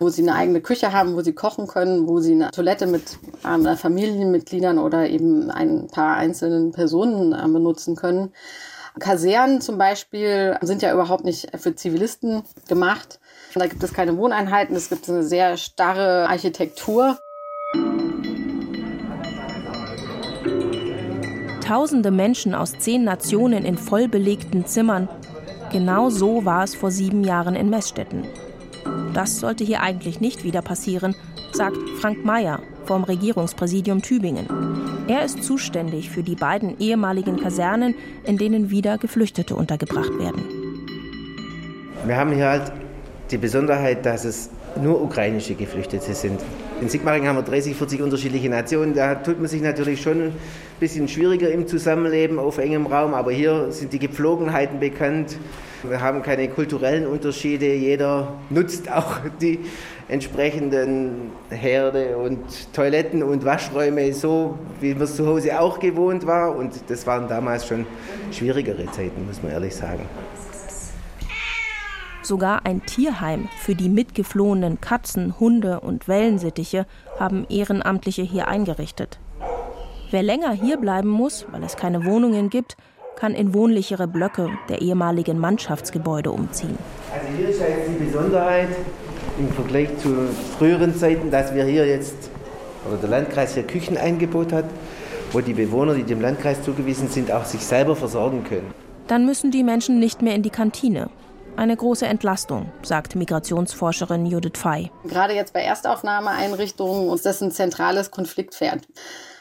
wo 0.00 0.08
sie 0.08 0.22
eine 0.22 0.34
eigene 0.34 0.62
Küche 0.62 0.92
haben, 0.92 1.14
wo 1.14 1.20
sie 1.20 1.34
kochen 1.34 1.66
können, 1.66 2.08
wo 2.08 2.20
sie 2.20 2.32
eine 2.32 2.52
Toilette 2.52 2.86
mit 2.86 3.18
äh, 3.44 3.76
Familienmitgliedern 3.76 4.78
oder 4.78 5.06
eben 5.10 5.50
ein 5.50 5.88
paar 5.88 6.16
einzelnen 6.16 6.72
Personen 6.72 7.34
äh, 7.34 7.48
benutzen 7.48 7.96
können. 7.96 8.32
Kasernen 8.98 9.60
zum 9.60 9.76
Beispiel 9.76 10.56
sind 10.62 10.80
ja 10.80 10.94
überhaupt 10.94 11.26
nicht 11.26 11.48
für 11.58 11.74
Zivilisten 11.74 12.44
gemacht. 12.66 13.20
Da 13.58 13.66
gibt 13.66 13.82
es 13.82 13.94
keine 13.94 14.18
Wohneinheiten, 14.18 14.76
es 14.76 14.90
gibt 14.90 15.08
eine 15.08 15.22
sehr 15.22 15.56
starre 15.56 16.28
Architektur. 16.28 17.16
Tausende 21.66 22.10
Menschen 22.10 22.54
aus 22.54 22.78
zehn 22.78 23.04
Nationen 23.04 23.64
in 23.64 23.78
vollbelegten 23.78 24.66
Zimmern. 24.66 25.08
Genau 25.72 26.10
so 26.10 26.44
war 26.44 26.64
es 26.64 26.74
vor 26.74 26.90
sieben 26.90 27.24
Jahren 27.24 27.56
in 27.56 27.70
Messstetten. 27.70 28.24
Das 29.14 29.40
sollte 29.40 29.64
hier 29.64 29.80
eigentlich 29.80 30.20
nicht 30.20 30.44
wieder 30.44 30.60
passieren, 30.60 31.16
sagt 31.52 31.78
Frank 31.98 32.26
Mayer 32.26 32.60
vom 32.84 33.04
Regierungspräsidium 33.04 34.02
Tübingen. 34.02 34.46
Er 35.08 35.24
ist 35.24 35.42
zuständig 35.42 36.10
für 36.10 36.22
die 36.22 36.36
beiden 36.36 36.78
ehemaligen 36.78 37.40
Kasernen, 37.40 37.94
in 38.24 38.36
denen 38.36 38.70
wieder 38.70 38.98
Geflüchtete 38.98 39.56
untergebracht 39.56 40.18
werden. 40.18 40.42
Wir 42.04 42.16
haben 42.18 42.32
hier 42.32 42.50
halt 42.50 42.85
die 43.30 43.38
Besonderheit, 43.38 44.06
dass 44.06 44.24
es 44.24 44.50
nur 44.80 45.02
ukrainische 45.02 45.54
Geflüchtete 45.54 46.14
sind. 46.14 46.40
In 46.80 46.88
Sigmaringen 46.88 47.28
haben 47.28 47.36
wir 47.36 47.42
30, 47.42 47.74
40 47.74 48.02
unterschiedliche 48.02 48.48
Nationen. 48.48 48.94
Da 48.94 49.14
tut 49.14 49.38
man 49.38 49.48
sich 49.48 49.62
natürlich 49.62 50.02
schon 50.02 50.20
ein 50.20 50.34
bisschen 50.78 51.08
schwieriger 51.08 51.50
im 51.50 51.66
Zusammenleben 51.66 52.38
auf 52.38 52.58
engem 52.58 52.86
Raum, 52.86 53.14
aber 53.14 53.32
hier 53.32 53.72
sind 53.72 53.92
die 53.92 53.98
Gepflogenheiten 53.98 54.78
bekannt. 54.78 55.38
Wir 55.82 56.00
haben 56.00 56.22
keine 56.22 56.48
kulturellen 56.48 57.06
Unterschiede. 57.06 57.72
Jeder 57.74 58.34
nutzt 58.50 58.90
auch 58.92 59.18
die 59.40 59.60
entsprechenden 60.08 61.32
Herde 61.50 62.16
und 62.16 62.38
Toiletten 62.72 63.22
und 63.22 63.44
Waschräume 63.44 64.12
so, 64.12 64.58
wie 64.80 64.94
man 64.94 65.02
es 65.02 65.16
zu 65.16 65.26
Hause 65.26 65.58
auch 65.58 65.80
gewohnt 65.80 66.26
war. 66.26 66.54
Und 66.54 66.74
das 66.88 67.06
waren 67.06 67.28
damals 67.28 67.66
schon 67.66 67.86
schwierigere 68.32 68.86
Zeiten, 68.86 69.26
muss 69.26 69.42
man 69.42 69.52
ehrlich 69.52 69.74
sagen. 69.74 70.06
Sogar 72.26 72.66
ein 72.66 72.84
Tierheim 72.84 73.48
für 73.56 73.76
die 73.76 73.88
mitgeflohenen 73.88 74.80
Katzen, 74.80 75.38
Hunde 75.38 75.78
und 75.78 76.08
Wellensittiche 76.08 76.84
haben 77.20 77.46
Ehrenamtliche 77.48 78.22
hier 78.22 78.48
eingerichtet. 78.48 79.20
Wer 80.10 80.24
länger 80.24 80.50
hier 80.50 80.76
bleiben 80.76 81.08
muss, 81.08 81.46
weil 81.52 81.62
es 81.62 81.76
keine 81.76 82.04
Wohnungen 82.04 82.50
gibt, 82.50 82.76
kann 83.14 83.32
in 83.32 83.54
wohnlichere 83.54 84.08
Blöcke 84.08 84.50
der 84.68 84.82
ehemaligen 84.82 85.38
Mannschaftsgebäude 85.38 86.32
umziehen. 86.32 86.76
Also 87.14 87.28
hier 87.38 87.48
ist 87.48 87.60
jetzt 87.60 87.90
die 87.90 88.04
Besonderheit 88.04 88.70
im 89.38 89.48
Vergleich 89.50 89.96
zu 89.98 90.26
früheren 90.58 90.96
Zeiten, 90.96 91.30
dass 91.30 91.54
wir 91.54 91.62
hier 91.62 91.86
jetzt, 91.86 92.28
oder 92.88 92.96
der 92.96 93.08
Landkreis 93.08 93.54
hier 93.54 93.62
Kücheneingebot 93.62 94.52
hat, 94.52 94.64
wo 95.30 95.40
die 95.40 95.54
Bewohner, 95.54 95.94
die 95.94 96.02
dem 96.02 96.20
Landkreis 96.20 96.60
zugewiesen 96.64 97.08
sind, 97.08 97.30
auch 97.30 97.44
sich 97.44 97.60
selber 97.60 97.94
versorgen 97.94 98.42
können. 98.42 98.74
Dann 99.06 99.24
müssen 99.26 99.52
die 99.52 99.62
Menschen 99.62 100.00
nicht 100.00 100.22
mehr 100.22 100.34
in 100.34 100.42
die 100.42 100.50
Kantine, 100.50 101.08
eine 101.56 101.76
große 101.76 102.06
Entlastung, 102.06 102.70
sagt 102.82 103.16
Migrationsforscherin 103.16 104.26
Judith 104.26 104.58
Fey. 104.58 104.90
Gerade 105.04 105.34
jetzt 105.34 105.52
bei 105.52 105.62
Erstaufnahmeeinrichtungen 105.62 107.12
ist 107.14 107.26
das 107.26 107.40
ein 107.40 107.50
zentrales 107.50 108.10
Konfliktpferd. 108.10 108.86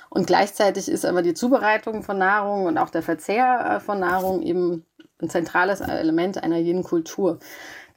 Und 0.09 0.27
gleichzeitig 0.27 0.87
ist 0.87 1.05
aber 1.05 1.21
die 1.21 1.33
Zubereitung 1.33 2.03
von 2.03 2.17
Nahrung 2.17 2.65
und 2.65 2.77
auch 2.77 2.89
der 2.89 3.01
Verzehr 3.01 3.75
äh, 3.75 3.79
von 3.79 3.99
Nahrung 3.99 4.41
eben 4.41 4.85
ein 5.21 5.29
zentrales 5.29 5.81
Element 5.81 6.41
einer 6.41 6.57
jeden 6.57 6.83
Kultur. 6.83 7.39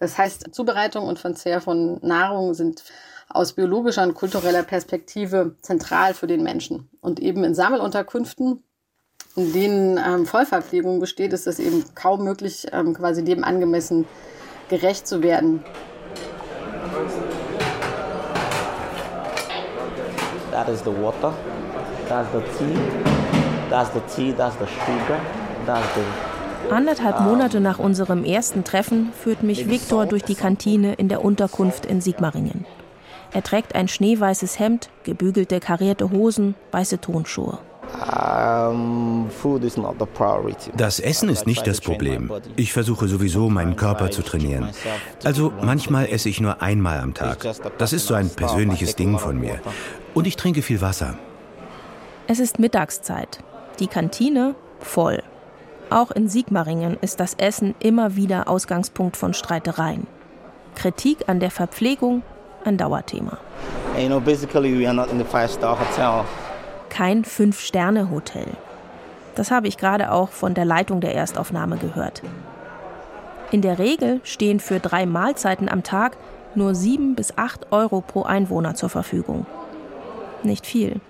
Das 0.00 0.18
heißt, 0.18 0.52
Zubereitung 0.52 1.06
und 1.06 1.18
Verzehr 1.18 1.60
von 1.60 1.98
Nahrung 2.02 2.54
sind 2.54 2.84
aus 3.28 3.52
biologischer 3.52 4.02
und 4.02 4.14
kultureller 4.14 4.62
Perspektive 4.62 5.56
zentral 5.60 6.14
für 6.14 6.26
den 6.26 6.42
Menschen. 6.42 6.88
Und 7.00 7.20
eben 7.20 7.44
in 7.44 7.54
Sammelunterkünften 7.54 8.62
in 9.38 9.52
denen 9.52 9.98
ähm, 9.98 10.26
Vollverpflegung 10.26 10.98
besteht, 10.98 11.32
ist 11.32 11.46
es 11.46 11.60
eben 11.60 11.84
kaum 11.94 12.24
möglich, 12.24 12.66
ähm, 12.72 12.92
quasi 12.92 13.22
dem 13.22 13.44
angemessen 13.44 14.04
gerecht 14.68 15.06
zu 15.06 15.22
werden. 15.22 15.62
That 20.50 20.68
is 20.68 20.80
the 20.80 20.90
water, 20.90 21.32
that's 22.08 22.28
the 22.32 22.40
tea, 22.58 22.76
that's 23.70 23.90
the 23.92 24.00
tea, 24.14 24.32
that's 24.32 24.56
the 24.56 24.66
sugar, 24.66 25.20
that's 25.64 25.86
the 25.94 26.72
Anderthalb 26.74 27.20
Monate 27.20 27.60
nach 27.60 27.78
unserem 27.78 28.24
ersten 28.24 28.64
Treffen 28.64 29.12
führt 29.12 29.44
mich 29.44 29.70
Viktor 29.70 30.06
durch 30.06 30.24
die 30.24 30.34
Kantine 30.34 30.94
in 30.94 31.08
der 31.08 31.24
Unterkunft 31.24 31.86
in 31.86 32.00
Sigmaringen. 32.00 32.66
Er 33.32 33.44
trägt 33.44 33.76
ein 33.76 33.86
schneeweißes 33.86 34.58
Hemd, 34.58 34.90
gebügelte 35.04 35.60
karierte 35.60 36.10
Hosen, 36.10 36.56
weiße 36.72 37.00
Tonschuhe. 37.00 37.58
Das 40.76 41.00
Essen 41.00 41.28
ist 41.28 41.46
nicht 41.46 41.66
das 41.66 41.80
Problem. 41.80 42.30
Ich 42.56 42.72
versuche 42.72 43.08
sowieso, 43.08 43.48
meinen 43.48 43.76
Körper 43.76 44.10
zu 44.10 44.22
trainieren. 44.22 44.70
Also 45.24 45.52
manchmal 45.62 46.06
esse 46.06 46.28
ich 46.28 46.40
nur 46.40 46.62
einmal 46.62 47.00
am 47.00 47.14
Tag. 47.14 47.38
Das 47.78 47.92
ist 47.92 48.06
so 48.06 48.14
ein 48.14 48.30
persönliches 48.30 48.96
Ding 48.96 49.18
von 49.18 49.38
mir. 49.38 49.60
Und 50.14 50.26
ich 50.26 50.36
trinke 50.36 50.62
viel 50.62 50.80
Wasser. 50.80 51.18
Es 52.26 52.40
ist 52.40 52.58
Mittagszeit. 52.58 53.38
Die 53.78 53.86
Kantine 53.86 54.54
voll. 54.80 55.22
Auch 55.90 56.10
in 56.10 56.28
Sigmaringen 56.28 56.98
ist 57.00 57.20
das 57.20 57.34
Essen 57.34 57.74
immer 57.80 58.16
wieder 58.16 58.48
Ausgangspunkt 58.48 59.16
von 59.16 59.32
Streitereien. 59.32 60.06
Kritik 60.74 61.28
an 61.28 61.40
der 61.40 61.50
Verpflegung 61.50 62.22
ein 62.64 62.76
Dauerthema. 62.76 63.38
You 63.98 64.06
know, 64.08 64.20
basically 64.20 64.78
we 64.78 64.86
are 64.86 64.94
not 64.94 65.10
in 65.10 65.18
the 65.18 65.24
five-star 65.24 65.78
hotel 65.78 66.24
kein 66.90 67.24
Fünf-Sterne-Hotel. 67.24 68.46
Das 69.34 69.50
habe 69.50 69.68
ich 69.68 69.76
gerade 69.76 70.10
auch 70.10 70.30
von 70.30 70.54
der 70.54 70.64
Leitung 70.64 71.00
der 71.00 71.14
Erstaufnahme 71.14 71.76
gehört. 71.76 72.22
In 73.50 73.62
der 73.62 73.78
Regel 73.78 74.20
stehen 74.24 74.60
für 74.60 74.80
drei 74.80 75.06
Mahlzeiten 75.06 75.68
am 75.68 75.82
Tag 75.82 76.16
nur 76.54 76.74
sieben 76.74 77.14
bis 77.14 77.38
acht 77.38 77.72
Euro 77.72 78.00
pro 78.00 78.24
Einwohner 78.24 78.74
zur 78.74 78.88
Verfügung. 78.88 79.46
Nicht 80.42 80.66
viel. 80.66 81.00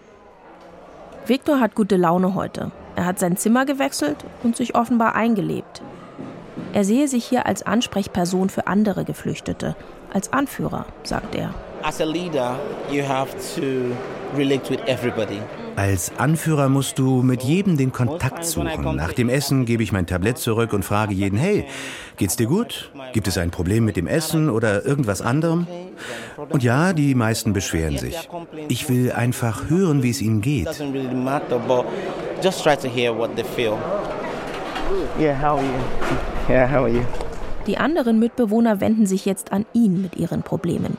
Viktor 1.26 1.60
hat 1.60 1.74
gute 1.74 1.96
Laune 1.96 2.34
heute. 2.34 2.70
Er 2.96 3.06
hat 3.06 3.18
sein 3.18 3.36
Zimmer 3.36 3.64
gewechselt 3.64 4.24
und 4.42 4.56
sich 4.56 4.74
offenbar 4.74 5.14
eingelebt. 5.14 5.82
Er 6.72 6.84
sehe 6.84 7.08
sich 7.08 7.24
hier 7.24 7.46
als 7.46 7.62
Ansprechperson 7.62 8.50
für 8.50 8.66
andere 8.66 9.04
Geflüchtete, 9.04 9.76
als 10.12 10.32
Anführer, 10.32 10.86
sagt 11.02 11.34
er. 11.34 11.54
As 11.82 12.00
a 12.00 12.04
leader, 12.04 12.58
you 12.90 13.02
have 13.06 13.30
to 13.54 13.94
relate 14.36 14.70
with 14.70 14.80
everybody. 14.86 15.40
Als 15.76 16.12
Anführer 16.18 16.68
musst 16.68 16.98
du 16.98 17.22
mit 17.22 17.42
jedem 17.42 17.76
den 17.76 17.92
Kontakt 17.92 18.44
suchen. 18.44 18.96
Nach 18.96 19.12
dem 19.12 19.28
Essen 19.28 19.64
gebe 19.64 19.82
ich 19.82 19.92
mein 19.92 20.06
Tablett 20.06 20.38
zurück 20.38 20.72
und 20.72 20.84
frage 20.84 21.14
jeden, 21.14 21.38
hey, 21.38 21.66
geht's 22.16 22.36
dir 22.36 22.46
gut? 22.46 22.90
Gibt 23.12 23.28
es 23.28 23.38
ein 23.38 23.50
Problem 23.50 23.84
mit 23.84 23.96
dem 23.96 24.06
Essen 24.06 24.50
oder 24.50 24.84
irgendwas 24.84 25.22
anderem? 25.22 25.66
Und 26.48 26.62
ja, 26.62 26.92
die 26.92 27.14
meisten 27.14 27.52
beschweren 27.52 27.96
sich. 27.96 28.28
Ich 28.68 28.88
will 28.88 29.12
einfach 29.12 29.70
hören, 29.70 30.02
wie 30.02 30.10
es 30.10 30.20
ihnen 30.20 30.40
geht. 30.40 30.68
Die 37.66 37.76
anderen 37.76 38.18
Mitbewohner 38.18 38.80
wenden 38.80 39.06
sich 39.06 39.26
jetzt 39.26 39.52
an 39.52 39.66
ihn 39.74 40.02
mit 40.02 40.16
ihren 40.16 40.42
Problemen. 40.42 40.96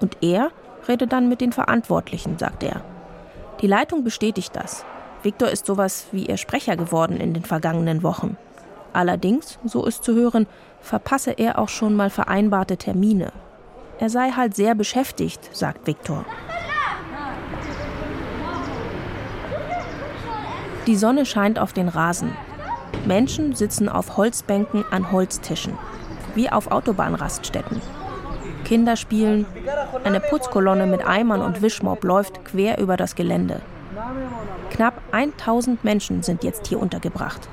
Und 0.00 0.16
er 0.20 0.50
redet 0.88 1.12
dann 1.12 1.28
mit 1.28 1.40
den 1.40 1.52
Verantwortlichen, 1.52 2.38
sagt 2.38 2.62
er. 2.62 2.82
Die 3.60 3.66
Leitung 3.66 4.04
bestätigt 4.04 4.54
das. 4.54 4.84
Viktor 5.22 5.48
ist 5.48 5.66
sowas 5.66 6.06
wie 6.10 6.26
ihr 6.26 6.36
Sprecher 6.36 6.76
geworden 6.76 7.18
in 7.18 7.32
den 7.32 7.44
vergangenen 7.44 8.02
Wochen. 8.02 8.36
Allerdings, 8.92 9.58
so 9.64 9.86
ist 9.86 10.04
zu 10.04 10.14
hören, 10.14 10.46
verpasse 10.80 11.30
er 11.30 11.58
auch 11.58 11.68
schon 11.68 11.94
mal 11.94 12.10
vereinbarte 12.10 12.76
Termine. 12.76 13.32
Er 13.98 14.10
sei 14.10 14.32
halt 14.32 14.56
sehr 14.56 14.74
beschäftigt, 14.74 15.50
sagt 15.54 15.86
Viktor. 15.86 16.24
Die 20.88 20.96
Sonne 20.96 21.24
scheint 21.24 21.60
auf 21.60 21.72
den 21.72 21.88
Rasen. 21.88 22.36
Menschen 23.06 23.54
sitzen 23.54 23.88
auf 23.88 24.16
Holzbänken 24.16 24.84
an 24.90 25.12
Holztischen, 25.12 25.78
wie 26.34 26.50
auf 26.50 26.72
Autobahnraststätten. 26.72 27.80
Kinder 28.72 28.96
spielen. 28.96 29.44
Eine 30.02 30.18
Putzkolonne 30.18 30.86
mit 30.86 31.06
Eimern 31.06 31.42
und 31.42 31.60
Wischmob 31.60 32.02
läuft 32.04 32.42
quer 32.46 32.78
über 32.78 32.96
das 32.96 33.14
Gelände. 33.14 33.60
Knapp 34.70 35.02
1000 35.12 35.84
Menschen 35.84 36.22
sind 36.22 36.42
jetzt 36.42 36.68
hier 36.68 36.80
untergebracht. 36.80 37.50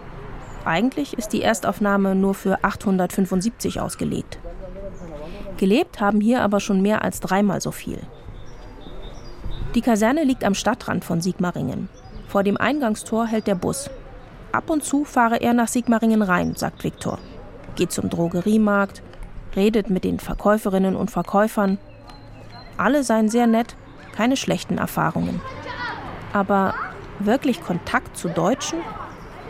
Eigentlich 0.64 1.18
ist 1.18 1.34
die 1.34 1.42
Erstaufnahme 1.42 2.16
nur 2.16 2.36
für 2.36 2.64
875 2.64 3.82
ausgelegt. 3.82 4.40
Gelebt 5.58 6.00
haben 6.00 6.22
hier 6.22 6.42
aber 6.42 6.62
schon 6.62 6.82
mehr 6.82 7.04
als 7.04 7.20
dreimal 7.20 7.60
so 7.60 7.72
viel. 7.72 8.00
Die 9.76 9.82
Kaserne 9.82 10.24
liegt 10.24 10.46
am 10.46 10.54
Stadtrand 10.54 11.04
von 11.04 11.20
Sigmaringen. 11.20 11.90
Vor 12.30 12.44
dem 12.44 12.56
Eingangstor 12.56 13.28
hält 13.28 13.48
der 13.48 13.56
Bus. 13.56 13.90
Ab 14.54 14.70
und 14.70 14.86
zu 14.86 15.04
fahre 15.04 15.42
er 15.42 15.54
nach 15.54 15.68
Sigmaringen 15.68 16.22
rein, 16.22 16.56
sagt 16.56 16.86
Viktor. 16.86 17.20
Geht 17.76 17.92
zum 17.92 18.10
Drogeriemarkt, 18.10 19.04
redet 19.56 19.90
mit 19.90 20.04
den 20.04 20.20
Verkäuferinnen 20.20 20.96
und 20.96 21.12
Verkäufern. 21.12 21.78
Alle 22.78 23.04
seien 23.04 23.30
sehr 23.30 23.48
nett, 23.48 23.76
keine 24.16 24.38
schlechten 24.38 24.78
Erfahrungen. 24.78 25.42
Aber 26.34 26.74
wirklich 27.20 27.62
Kontakt 27.62 28.18
zu 28.18 28.30
Deutschen? 28.30 28.80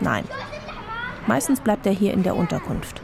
Nein. 0.00 0.24
Meistens 1.26 1.60
bleibt 1.60 1.86
er 1.86 1.92
hier 1.92 2.12
in 2.12 2.22
der 2.22 2.34
Unterkunft. 2.36 3.02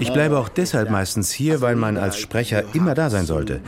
Ich 0.00 0.12
bleibe 0.12 0.38
auch 0.38 0.48
deshalb 0.48 0.90
meistens 0.90 1.32
hier, 1.32 1.60
weil 1.60 1.74
man 1.74 1.96
als 1.96 2.18
Sprecher 2.18 2.62
immer 2.72 2.94
da 2.94 3.10
sein 3.10 3.26
sollte. 3.26 3.60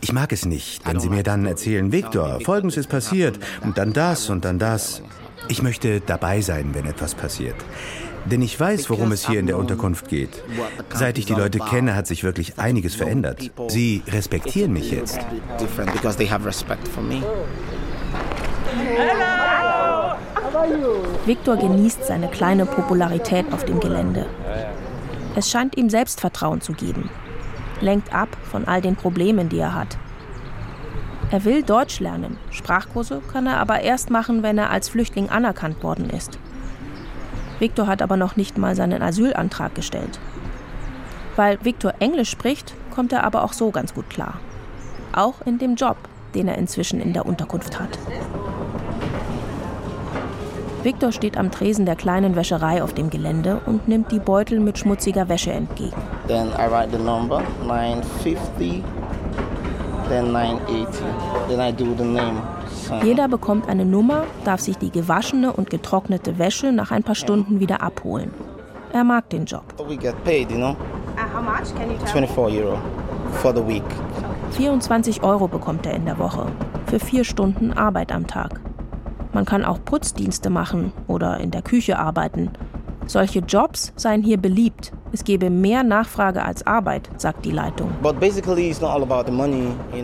Ich 0.00 0.12
mag 0.12 0.32
es 0.32 0.44
nicht, 0.44 0.86
wenn 0.86 1.00
Sie 1.00 1.08
mir 1.08 1.24
dann 1.24 1.46
erzählen, 1.46 1.90
Viktor, 1.90 2.40
Folgendes 2.40 2.76
ist 2.76 2.88
passiert 2.88 3.40
und 3.62 3.76
dann 3.76 3.92
das 3.92 4.30
und 4.30 4.44
dann 4.44 4.58
das. 4.60 5.02
Ich 5.48 5.62
möchte 5.62 6.00
dabei 6.00 6.40
sein, 6.40 6.70
wenn 6.74 6.86
etwas 6.86 7.14
passiert. 7.14 7.56
Denn 8.26 8.40
ich 8.42 8.58
weiß, 8.58 8.88
worum 8.90 9.12
es 9.12 9.26
hier 9.26 9.38
in 9.38 9.46
der 9.46 9.58
Unterkunft 9.58 10.08
geht. 10.08 10.42
Seit 10.90 11.18
ich 11.18 11.26
die 11.26 11.34
Leute 11.34 11.58
kenne, 11.58 11.94
hat 11.94 12.06
sich 12.06 12.24
wirklich 12.24 12.58
einiges 12.58 12.94
verändert. 12.94 13.50
Sie 13.68 14.02
respektieren 14.06 14.72
mich 14.72 14.90
jetzt. 14.90 15.20
Victor 21.26 21.56
genießt 21.56 22.04
seine 22.04 22.28
kleine 22.28 22.66
Popularität 22.66 23.52
auf 23.52 23.64
dem 23.64 23.80
Gelände. 23.80 24.26
Es 25.36 25.50
scheint 25.50 25.76
ihm 25.76 25.90
Selbstvertrauen 25.90 26.60
zu 26.60 26.72
geben. 26.72 27.10
Lenkt 27.80 28.14
ab 28.14 28.28
von 28.50 28.66
all 28.66 28.80
den 28.80 28.96
Problemen, 28.96 29.48
die 29.48 29.58
er 29.58 29.74
hat. 29.74 29.98
Er 31.30 31.44
will 31.44 31.62
Deutsch 31.62 32.00
lernen. 32.00 32.36
Sprachkurse 32.50 33.20
kann 33.32 33.46
er 33.46 33.58
aber 33.58 33.80
erst 33.80 34.10
machen, 34.10 34.42
wenn 34.42 34.58
er 34.58 34.70
als 34.70 34.88
Flüchtling 34.88 35.28
anerkannt 35.28 35.82
worden 35.82 36.08
ist. 36.10 36.38
Viktor 37.58 37.86
hat 37.86 38.02
aber 38.02 38.16
noch 38.16 38.36
nicht 38.36 38.58
mal 38.58 38.74
seinen 38.74 39.02
Asylantrag 39.02 39.74
gestellt. 39.74 40.18
Weil 41.36 41.58
Viktor 41.62 41.94
Englisch 41.98 42.30
spricht, 42.30 42.74
kommt 42.94 43.12
er 43.12 43.24
aber 43.24 43.44
auch 43.44 43.52
so 43.52 43.70
ganz 43.70 43.94
gut 43.94 44.08
klar. 44.10 44.34
Auch 45.12 45.40
in 45.44 45.58
dem 45.58 45.74
Job, 45.74 45.96
den 46.34 46.48
er 46.48 46.58
inzwischen 46.58 47.00
in 47.00 47.12
der 47.12 47.26
Unterkunft 47.26 47.78
hat. 47.78 47.98
Viktor 50.82 51.12
steht 51.12 51.38
am 51.38 51.50
Tresen 51.50 51.86
der 51.86 51.96
kleinen 51.96 52.36
Wäscherei 52.36 52.82
auf 52.82 52.92
dem 52.92 53.08
Gelände 53.08 53.60
und 53.64 53.88
nimmt 53.88 54.12
die 54.12 54.18
Beutel 54.18 54.60
mit 54.60 54.78
schmutziger 54.78 55.28
Wäsche 55.28 55.50
entgegen. 55.50 55.96
Then 56.28 56.48
I 56.58 56.70
write 56.70 56.90
the 56.90 57.02
number 57.02 57.42
950 57.66 58.82
then 60.08 60.32
980. 60.32 61.48
Then 61.48 61.60
I 61.60 61.70
do 61.70 61.94
the 61.94 62.04
name. 62.04 62.53
Jeder 63.02 63.28
bekommt 63.28 63.68
eine 63.68 63.84
Nummer, 63.84 64.24
darf 64.44 64.60
sich 64.60 64.76
die 64.76 64.90
gewaschene 64.90 65.52
und 65.52 65.70
getrocknete 65.70 66.38
Wäsche 66.38 66.72
nach 66.72 66.90
ein 66.90 67.02
paar 67.02 67.14
Stunden 67.14 67.60
wieder 67.60 67.82
abholen. 67.82 68.30
Er 68.92 69.04
mag 69.04 69.28
den 69.30 69.44
Job. 69.44 69.64
We 69.88 69.96
get 69.96 70.14
paid, 70.24 70.50
you 70.50 70.56
know. 70.56 70.76
24 72.06 72.38
Euro 72.38 72.78
for 73.32 73.54
the 73.54 73.66
week. 73.66 73.82
24 74.52 75.22
Euro 75.22 75.48
bekommt 75.48 75.86
er 75.86 75.94
in 75.94 76.04
der 76.04 76.18
Woche 76.18 76.46
für 76.86 77.00
vier 77.00 77.24
Stunden 77.24 77.72
Arbeit 77.72 78.12
am 78.12 78.26
Tag. 78.26 78.60
Man 79.32 79.44
kann 79.44 79.64
auch 79.64 79.84
Putzdienste 79.84 80.48
machen 80.48 80.92
oder 81.08 81.40
in 81.40 81.50
der 81.50 81.62
Küche 81.62 81.98
arbeiten. 81.98 82.50
Solche 83.06 83.40
Jobs 83.40 83.92
seien 83.96 84.22
hier 84.22 84.36
beliebt. 84.36 84.92
Es 85.14 85.22
gebe 85.22 85.48
mehr 85.48 85.84
Nachfrage 85.84 86.44
als 86.44 86.66
Arbeit, 86.66 87.08
sagt 87.18 87.44
die 87.44 87.52
Leitung. 87.52 87.88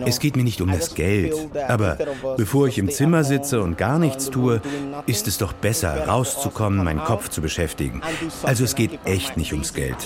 Es 0.05 0.19
geht 0.21 0.37
mir 0.37 0.43
nicht 0.45 0.61
um 0.61 0.71
das 0.71 0.95
Geld. 0.95 1.35
Aber 1.67 1.97
bevor 2.37 2.69
ich 2.69 2.77
im 2.77 2.89
Zimmer 2.89 3.25
sitze 3.25 3.61
und 3.61 3.77
gar 3.77 3.99
nichts 3.99 4.29
tue, 4.29 4.61
ist 5.07 5.27
es 5.27 5.37
doch 5.37 5.51
besser, 5.51 6.07
rauszukommen, 6.07 6.85
meinen 6.85 7.03
Kopf 7.03 7.27
zu 7.27 7.41
beschäftigen. 7.41 8.01
Also 8.43 8.63
es 8.63 8.73
geht 8.73 8.99
echt 9.03 9.35
nicht 9.35 9.51
ums 9.51 9.73
Geld. 9.73 9.97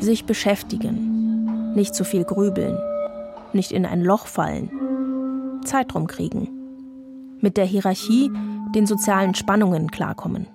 Sich 0.00 0.26
beschäftigen. 0.26 1.72
Nicht 1.74 1.94
zu 1.94 2.04
viel 2.04 2.24
grübeln. 2.24 2.76
Nicht 3.54 3.72
in 3.72 3.86
ein 3.86 4.02
Loch 4.02 4.26
fallen. 4.26 4.70
Zeit 5.64 5.94
rumkriegen. 5.94 6.50
Mit 7.40 7.56
der 7.56 7.64
Hierarchie 7.64 8.30
den 8.74 8.86
sozialen 8.86 9.34
Spannungen 9.34 9.90
klarkommen. 9.90 10.48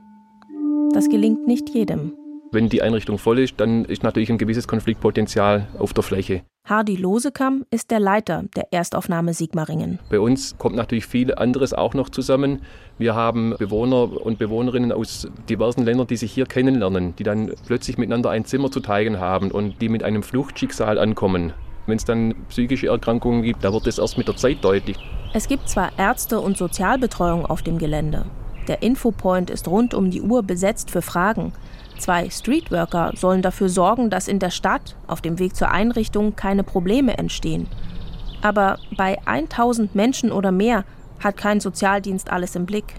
Das 0.98 1.10
gelingt 1.10 1.46
nicht 1.46 1.70
jedem. 1.70 2.14
Wenn 2.52 2.70
die 2.70 2.82
Einrichtung 2.82 3.20
voll 3.20 3.38
ist, 3.38 3.60
dann 3.60 3.86
ist 3.86 4.02
natürlich 4.02 4.32
ein 4.32 4.40
gewisses 4.40 4.68
Konfliktpotenzial 4.68 5.68
auf 5.78 5.94
der 5.94 6.02
Fläche. 6.04 6.42
Hardy 6.68 6.96
Losekam 6.96 7.66
ist 7.70 7.92
der 7.92 8.00
Leiter 8.00 8.46
der 8.56 8.74
Erstaufnahme 8.74 9.36
Sigmaringen. 9.36 10.00
Bei 10.10 10.20
uns 10.20 10.58
kommt 10.58 10.76
natürlich 10.76 11.06
viel 11.06 11.36
anderes 11.36 11.74
auch 11.74 11.94
noch 11.94 12.10
zusammen. 12.10 12.64
Wir 12.98 13.14
haben 13.14 13.54
Bewohner 13.60 14.26
und 14.26 14.40
Bewohnerinnen 14.40 14.92
aus 14.92 15.28
diversen 15.48 15.86
Ländern, 15.86 16.08
die 16.08 16.18
sich 16.18 16.32
hier 16.32 16.48
kennenlernen, 16.48 17.16
die 17.16 17.24
dann 17.24 17.52
plötzlich 17.68 18.00
miteinander 18.00 18.32
ein 18.32 18.46
Zimmer 18.46 18.72
zu 18.72 18.80
teilen 18.80 19.20
haben 19.20 19.52
und 19.52 19.80
die 19.80 19.90
mit 19.90 20.02
einem 20.02 20.24
Fluchtschicksal 20.24 20.98
ankommen. 20.98 21.54
Wenn 21.86 21.98
es 21.98 22.06
dann 22.06 22.34
psychische 22.50 22.88
Erkrankungen 22.88 23.44
gibt, 23.44 23.64
da 23.64 23.72
wird 23.72 23.86
es 23.86 24.00
erst 24.00 24.18
mit 24.18 24.28
der 24.28 24.36
Zeit 24.36 24.64
deutlich. 24.64 24.98
Es 25.36 25.48
gibt 25.48 25.70
zwar 25.70 25.92
Ärzte 26.00 26.40
und 26.40 26.58
Sozialbetreuung 26.58 27.46
auf 27.46 27.62
dem 27.62 27.78
Gelände. 27.78 28.26
Der 28.68 28.84
Infopoint 28.84 29.50
ist 29.50 29.68
rund 29.68 29.94
um 29.94 30.12
die 30.12 30.22
Uhr 30.22 30.44
besetzt 30.44 30.92
für 30.92 31.02
Fragen. 31.02 31.54
Zwei 31.98 32.30
Streetworker 32.30 33.14
sollen 33.16 33.42
dafür 33.42 33.70
sorgen, 33.70 34.10
dass 34.10 34.28
in 34.28 34.40
der 34.40 34.52
Stadt 34.52 34.96
auf 35.08 35.22
dem 35.22 35.40
Weg 35.40 35.56
zur 35.56 35.72
Einrichtung 35.72 36.36
keine 36.36 36.64
Probleme 36.64 37.18
entstehen. 37.18 37.68
Aber 38.42 38.78
bei 38.96 39.18
1000 39.26 39.96
Menschen 39.96 40.32
oder 40.32 40.52
mehr 40.52 40.84
hat 41.20 41.38
kein 41.38 41.60
Sozialdienst 41.60 42.30
alles 42.30 42.56
im 42.56 42.66
Blick. 42.66 42.96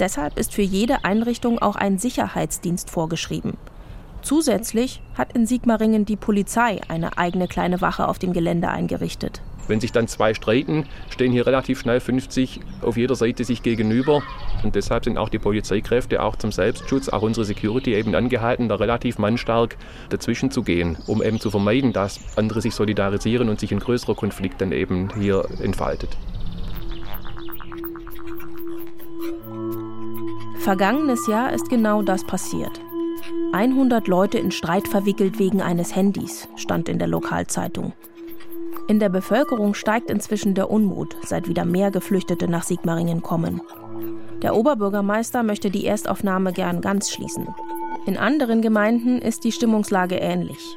Deshalb 0.00 0.38
ist 0.38 0.52
für 0.54 0.62
jede 0.62 1.04
Einrichtung 1.04 1.60
auch 1.60 1.76
ein 1.76 1.98
Sicherheitsdienst 1.98 2.90
vorgeschrieben. 2.90 3.56
Zusätzlich 4.22 5.02
hat 5.16 5.32
in 5.32 5.46
Sigmaringen 5.46 6.04
die 6.04 6.16
Polizei 6.16 6.80
eine 6.88 7.18
eigene 7.18 7.46
kleine 7.46 7.80
Wache 7.80 8.08
auf 8.08 8.18
dem 8.18 8.32
Gelände 8.32 8.68
eingerichtet. 8.68 9.42
Wenn 9.68 9.80
sich 9.80 9.92
dann 9.92 10.08
zwei 10.08 10.34
streiten, 10.34 10.86
stehen 11.10 11.32
hier 11.32 11.46
relativ 11.46 11.80
schnell 11.80 12.00
50 12.00 12.60
auf 12.82 12.96
jeder 12.96 13.14
Seite 13.14 13.44
sich 13.44 13.62
gegenüber. 13.62 14.22
Und 14.62 14.74
deshalb 14.74 15.04
sind 15.04 15.18
auch 15.18 15.28
die 15.28 15.38
Polizeikräfte 15.38 16.22
auch 16.22 16.36
zum 16.36 16.52
Selbstschutz, 16.52 17.08
auch 17.08 17.22
unsere 17.22 17.44
Security 17.44 17.94
eben 17.94 18.14
angehalten, 18.14 18.68
da 18.68 18.76
relativ 18.76 19.18
mannstark 19.18 19.76
dazwischen 20.10 20.50
zu 20.50 20.62
gehen, 20.62 20.96
um 21.06 21.22
eben 21.22 21.40
zu 21.40 21.50
vermeiden, 21.50 21.92
dass 21.92 22.20
andere 22.36 22.60
sich 22.60 22.74
solidarisieren 22.74 23.48
und 23.48 23.60
sich 23.60 23.72
ein 23.72 23.80
größerer 23.80 24.14
Konflikt 24.14 24.60
dann 24.60 24.72
eben 24.72 25.08
hier 25.18 25.46
entfaltet. 25.60 26.16
Vergangenes 30.62 31.26
Jahr 31.26 31.52
ist 31.52 31.68
genau 31.68 32.02
das 32.02 32.24
passiert. 32.24 32.80
100 33.52 34.06
Leute 34.06 34.38
in 34.38 34.50
Streit 34.52 34.86
verwickelt 34.86 35.38
wegen 35.38 35.60
eines 35.60 35.94
Handys, 35.96 36.48
stand 36.56 36.88
in 36.88 36.98
der 36.98 37.08
Lokalzeitung. 37.08 37.92
In 38.88 38.98
der 38.98 39.08
Bevölkerung 39.08 39.74
steigt 39.74 40.10
inzwischen 40.10 40.54
der 40.54 40.70
Unmut, 40.70 41.16
seit 41.24 41.48
wieder 41.48 41.64
mehr 41.64 41.90
Geflüchtete 41.90 42.48
nach 42.48 42.64
Sigmaringen 42.64 43.22
kommen. 43.22 43.60
Der 44.42 44.56
Oberbürgermeister 44.56 45.42
möchte 45.42 45.70
die 45.70 45.86
Erstaufnahme 45.86 46.52
gern 46.52 46.80
ganz 46.80 47.10
schließen. 47.10 47.46
In 48.06 48.16
anderen 48.16 48.60
Gemeinden 48.60 49.22
ist 49.22 49.44
die 49.44 49.52
Stimmungslage 49.52 50.16
ähnlich. 50.16 50.76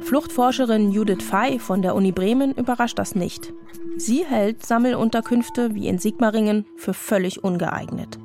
Fluchtforscherin 0.00 0.90
Judith 0.90 1.22
Fey 1.22 1.58
von 1.58 1.82
der 1.82 1.94
Uni 1.94 2.12
Bremen 2.12 2.52
überrascht 2.52 2.98
das 2.98 3.14
nicht. 3.14 3.52
Sie 3.96 4.24
hält 4.24 4.64
Sammelunterkünfte 4.64 5.74
wie 5.74 5.88
in 5.88 5.98
Sigmaringen 5.98 6.64
für 6.76 6.94
völlig 6.94 7.44
ungeeignet. 7.44 8.18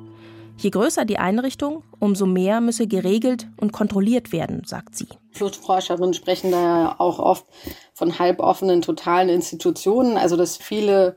Je 0.60 0.68
größer 0.68 1.06
die 1.06 1.16
Einrichtung, 1.16 1.84
umso 2.00 2.26
mehr 2.26 2.60
müsse 2.60 2.86
geregelt 2.86 3.48
und 3.56 3.72
kontrolliert 3.72 4.30
werden, 4.30 4.62
sagt 4.66 4.94
sie. 4.94 5.08
Fluchtforscherinnen 5.32 6.12
sprechen 6.12 6.50
da 6.50 6.96
auch 6.98 7.18
oft 7.18 7.46
von 7.94 8.18
halboffenen, 8.18 8.82
totalen 8.82 9.30
Institutionen, 9.30 10.18
also 10.18 10.36
dass 10.36 10.58
viele 10.58 11.16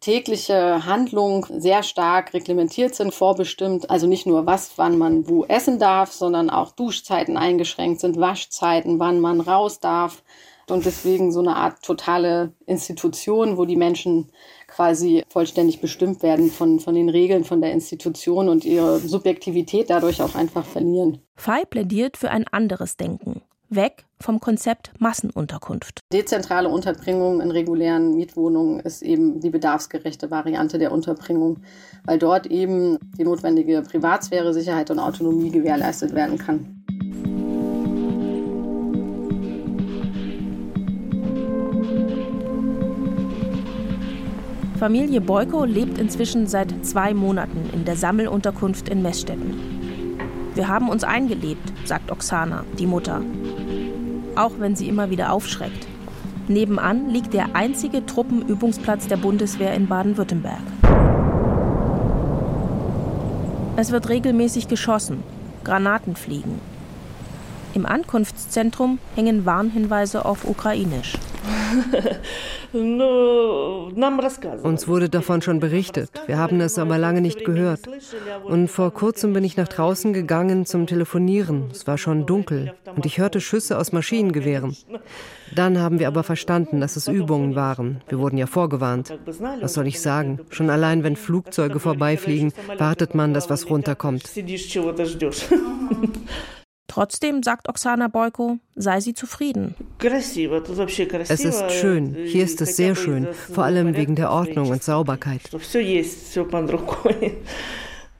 tägliche 0.00 0.86
Handlungen 0.86 1.44
sehr 1.60 1.82
stark 1.82 2.32
reglementiert 2.32 2.94
sind, 2.94 3.12
vorbestimmt. 3.12 3.90
Also 3.90 4.06
nicht 4.06 4.24
nur 4.26 4.46
was, 4.46 4.72
wann 4.76 4.96
man 4.96 5.28
wo 5.28 5.44
essen 5.44 5.78
darf, 5.78 6.12
sondern 6.12 6.48
auch 6.48 6.72
Duschzeiten 6.72 7.36
eingeschränkt 7.36 8.00
sind, 8.00 8.18
Waschzeiten, 8.18 8.98
wann 8.98 9.20
man 9.20 9.42
raus 9.42 9.80
darf. 9.80 10.22
Und 10.70 10.84
deswegen 10.84 11.32
so 11.32 11.40
eine 11.40 11.56
Art 11.56 11.82
totale 11.82 12.52
Institution, 12.66 13.56
wo 13.56 13.64
die 13.64 13.76
Menschen 13.76 14.30
quasi 14.66 15.24
vollständig 15.28 15.80
bestimmt 15.80 16.22
werden 16.22 16.50
von, 16.50 16.78
von 16.78 16.94
den 16.94 17.08
Regeln 17.08 17.44
von 17.44 17.60
der 17.60 17.72
Institution 17.72 18.48
und 18.48 18.64
ihre 18.64 18.98
Subjektivität 18.98 19.90
dadurch 19.90 20.22
auch 20.22 20.34
einfach 20.34 20.64
verlieren. 20.64 21.22
Fei 21.36 21.64
plädiert 21.64 22.16
für 22.16 22.30
ein 22.30 22.46
anderes 22.48 22.96
Denken. 22.96 23.42
Weg 23.70 24.06
vom 24.18 24.40
Konzept 24.40 24.92
Massenunterkunft. 24.98 26.00
Dezentrale 26.10 26.70
Unterbringung 26.70 27.42
in 27.42 27.50
regulären 27.50 28.14
Mietwohnungen 28.14 28.80
ist 28.80 29.02
eben 29.02 29.40
die 29.40 29.50
bedarfsgerechte 29.50 30.30
Variante 30.30 30.78
der 30.78 30.90
Unterbringung, 30.90 31.58
weil 32.04 32.18
dort 32.18 32.46
eben 32.46 32.98
die 33.18 33.24
notwendige 33.24 33.82
Privatsphäre, 33.82 34.54
Sicherheit 34.54 34.90
und 34.90 34.98
Autonomie 34.98 35.50
gewährleistet 35.50 36.14
werden 36.14 36.38
kann. 36.38 37.37
Familie 44.78 45.20
Boyko 45.20 45.64
lebt 45.64 45.98
inzwischen 45.98 46.46
seit 46.46 46.86
zwei 46.86 47.12
Monaten 47.12 47.68
in 47.72 47.84
der 47.84 47.96
Sammelunterkunft 47.96 48.88
in 48.88 49.02
Messstetten. 49.02 49.58
Wir 50.54 50.68
haben 50.68 50.88
uns 50.88 51.02
eingelebt, 51.02 51.72
sagt 51.84 52.12
Oksana, 52.12 52.64
die 52.78 52.86
Mutter. 52.86 53.20
Auch 54.36 54.52
wenn 54.60 54.76
sie 54.76 54.88
immer 54.88 55.10
wieder 55.10 55.32
aufschreckt. 55.32 55.88
Nebenan 56.46 57.10
liegt 57.10 57.34
der 57.34 57.56
einzige 57.56 58.06
Truppenübungsplatz 58.06 59.08
der 59.08 59.16
Bundeswehr 59.16 59.74
in 59.74 59.88
Baden-Württemberg. 59.88 60.62
Es 63.76 63.90
wird 63.90 64.08
regelmäßig 64.08 64.68
geschossen, 64.68 65.24
Granaten 65.64 66.14
fliegen. 66.14 66.60
Im 67.74 67.84
Ankunftszentrum 67.84 69.00
hängen 69.16 69.44
Warnhinweise 69.44 70.24
auf 70.24 70.48
Ukrainisch. 70.48 71.14
Uns 74.62 74.88
wurde 74.88 75.08
davon 75.08 75.42
schon 75.42 75.60
berichtet. 75.60 76.10
Wir 76.26 76.38
haben 76.38 76.60
es 76.60 76.78
aber 76.78 76.98
lange 76.98 77.20
nicht 77.20 77.44
gehört. 77.44 77.80
Und 78.44 78.68
vor 78.68 78.92
kurzem 78.92 79.32
bin 79.32 79.44
ich 79.44 79.56
nach 79.56 79.68
draußen 79.68 80.12
gegangen 80.12 80.66
zum 80.66 80.86
Telefonieren. 80.86 81.68
Es 81.70 81.86
war 81.86 81.98
schon 81.98 82.26
dunkel 82.26 82.74
und 82.94 83.06
ich 83.06 83.18
hörte 83.18 83.40
Schüsse 83.40 83.78
aus 83.78 83.92
Maschinengewehren. 83.92 84.76
Dann 85.54 85.78
haben 85.78 85.98
wir 85.98 86.08
aber 86.08 86.24
verstanden, 86.24 86.80
dass 86.80 86.96
es 86.96 87.08
Übungen 87.08 87.54
waren. 87.54 88.02
Wir 88.08 88.18
wurden 88.18 88.36
ja 88.36 88.46
vorgewarnt. 88.46 89.16
Was 89.60 89.74
soll 89.74 89.86
ich 89.86 90.00
sagen? 90.00 90.40
Schon 90.50 90.68
allein, 90.68 91.04
wenn 91.04 91.16
Flugzeuge 91.16 91.80
vorbeifliegen, 91.80 92.52
wartet 92.76 93.14
man, 93.14 93.32
dass 93.32 93.48
was 93.48 93.70
runterkommt. 93.70 94.30
Trotzdem, 96.88 97.42
sagt 97.42 97.68
Oksana 97.68 98.08
Boyko, 98.08 98.58
sei 98.74 99.00
sie 99.00 99.14
zufrieden. 99.14 99.74
Es 100.00 101.44
ist 101.44 101.70
schön. 101.70 102.16
Hier 102.24 102.44
ist 102.44 102.60
es 102.60 102.76
sehr 102.76 102.96
schön. 102.96 103.28
Vor 103.52 103.64
allem 103.64 103.94
wegen 103.94 104.16
der 104.16 104.30
Ordnung 104.30 104.70
und 104.70 104.82
Sauberkeit. 104.82 105.42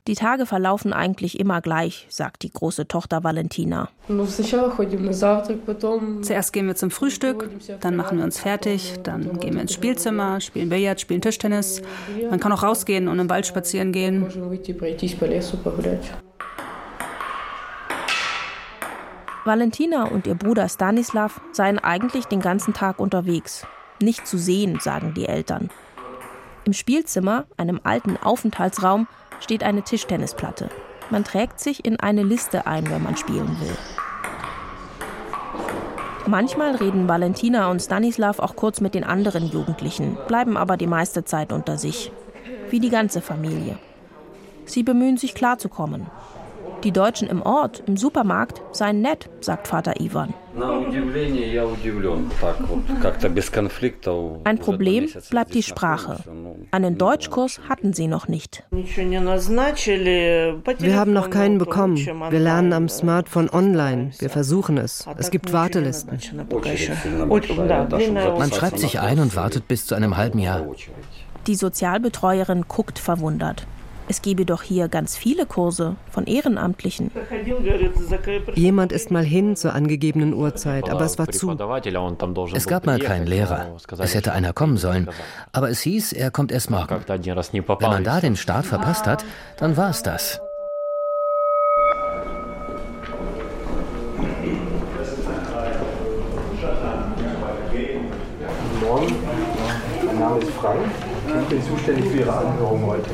Die 0.07 0.15
Tage 0.15 0.47
verlaufen 0.47 0.95
eigentlich 0.95 1.39
immer 1.39 1.61
gleich, 1.61 2.07
sagt 2.09 2.43
die 2.43 2.51
große 2.51 2.89
Tochter 2.89 3.25
Valentina. 3.25 3.91
Zuerst 6.23 6.53
gehen 6.55 6.67
wir 6.67 6.77
zum 6.77 6.91
Frühstück, 6.91 7.51
dann 7.81 7.95
machen 7.95 8.17
wir 8.17 8.25
uns 8.25 8.39
fertig, 8.39 8.95
dann 9.03 9.39
gehen 9.39 9.53
wir 9.55 9.61
ins 9.61 9.75
Spielzimmer, 9.75 10.41
spielen 10.41 10.71
Billard, 10.71 10.99
spielen 10.99 11.21
Tischtennis. 11.21 11.83
Man 12.31 12.41
kann 12.41 12.53
auch 12.53 12.63
rausgehen 12.63 13.07
und 13.07 13.19
im 13.19 13.29
Wald 13.29 13.47
spazieren 13.47 13.93
gehen. 13.93 14.27
Valentina 19.49 20.05
und 20.05 20.27
ihr 20.27 20.35
Bruder 20.35 20.69
Stanislav 20.69 21.41
seien 21.53 21.79
eigentlich 21.79 22.27
den 22.27 22.41
ganzen 22.41 22.75
Tag 22.75 23.01
unterwegs. 23.01 23.67
Nicht 23.99 24.27
zu 24.27 24.37
sehen, 24.37 24.79
sagen 24.79 25.15
die 25.15 25.27
Eltern. 25.27 25.71
Im 26.67 26.75
Spielzimmer, 26.75 27.47
einem 27.57 27.81
alten 27.83 28.19
Aufenthaltsraum, 28.19 29.09
steht 29.41 29.65
eine 29.65 29.81
Tischtennisplatte. 29.81 30.69
Man 31.09 31.25
trägt 31.25 31.61
sich 31.61 31.87
in 31.87 31.99
eine 31.99 32.25
Liste 32.25 32.67
ein, 32.67 32.91
wenn 32.91 33.03
man 33.03 33.17
spielen 33.17 33.57
will. 33.59 33.75
Manchmal 36.27 36.77
reden 36.77 37.09
Valentina 37.09 37.71
und 37.71 37.81
Stanislav 37.81 38.41
auch 38.41 38.55
kurz 38.55 38.83
mit 38.83 38.95
den 38.95 39.05
anderen 39.05 39.47
Jugendlichen, 39.47 40.19
bleiben 40.29 40.59
aber 40.59 40.77
die 40.77 40.87
meiste 40.87 41.25
Zeit 41.25 41.55
unter 41.55 41.79
sich. 41.79 42.13
Wie 42.69 42.81
die 42.81 42.91
ganze 42.91 43.23
Familie. 43.23 43.79
Sie 44.67 44.83
bemühen 44.83 45.17
sich 45.17 45.33
klarzukommen. 45.33 46.09
Die 46.85 46.93
Deutschen 46.93 47.29
im 47.29 47.43
Ort, 47.43 47.83
im 47.87 47.97
Supermarkt, 47.97 48.63
seien 48.73 49.03
nett, 49.03 49.29
sagt 49.41 49.67
Vater 49.67 50.01
Ivan. 50.01 50.33
Ein 54.45 54.59
Problem 54.59 55.09
bleibt 55.31 55.55
die 55.55 55.63
Sprache. 55.63 56.19
Einen 56.71 56.99
Deutschkurs 56.99 57.61
hatten 57.69 57.93
sie 57.93 58.07
noch 58.07 58.29
nicht. 58.29 58.65
Wir 60.79 60.97
haben 60.97 61.13
noch 61.13 61.31
keinen 61.31 61.59
bekommen. 61.59 61.97
Wir 61.97 62.41
lernen 62.41 62.73
am 62.73 62.89
Smartphone 62.89 63.51
online. 63.51 64.11
Wir 64.19 64.31
versuchen 64.31 64.79
es. 64.79 65.07
Es 65.17 65.31
gibt 65.31 65.53
Wartelisten. 65.53 66.19
Man 68.39 68.53
schreibt 68.53 68.79
sich 68.79 69.01
ein 69.01 69.19
und 69.19 69.37
wartet 69.37 69.69
bis 69.69 69.87
zu 69.87 69.95
einem 69.95 70.17
halben 70.17 70.39
Jahr. 70.39 70.67
Die 71.47 71.55
Sozialbetreuerin 71.55 72.65
guckt 72.69 72.99
verwundert. 72.99 73.67
Es 74.11 74.23
gebe 74.23 74.47
doch 74.47 74.63
hier 74.63 74.89
ganz 74.89 75.17
viele 75.17 75.45
Kurse 75.45 75.97
von 76.11 76.27
Ehrenamtlichen. 76.27 77.11
Jemand 78.55 78.93
ist 78.93 79.11
mal 79.11 79.25
hin 79.25 79.55
zur 79.55 79.75
angegebenen 79.75 80.33
Uhrzeit, 80.33 80.89
aber 80.89 81.05
es 81.05 81.19
war 81.19 81.29
zu. 81.29 81.57
Es 82.55 82.67
gab 82.67 82.87
mal 82.87 82.99
keinen 82.99 83.27
Lehrer. 83.27 83.77
Es 83.99 84.15
hätte 84.15 84.33
einer 84.33 84.55
kommen 84.55 84.79
sollen. 84.79 85.09
Aber 85.53 85.69
es 85.69 85.81
hieß, 85.81 86.13
er 86.15 86.31
kommt 86.31 86.53
erst 86.53 86.71
morgen. 86.71 87.03
Wenn 87.07 87.91
man 87.91 88.05
da 88.05 88.21
den 88.21 88.37
Start 88.37 88.65
verpasst 88.65 89.07
hat, 89.07 89.25
dann 89.59 89.77
war 89.77 89.91
es 89.91 90.03
das. 90.03 90.41
Guten 98.71 98.87
Morgen, 98.87 99.15
mein 100.07 100.19
Name 100.19 100.39
ist 100.39 100.51
Frank. 100.53 100.81
Ich 101.51 101.55
bin 101.55 101.63
zuständig 101.63 102.05
für 102.11 102.19
Ihre 102.19 102.37
Anhörung 102.37 102.85
heute. 102.85 103.09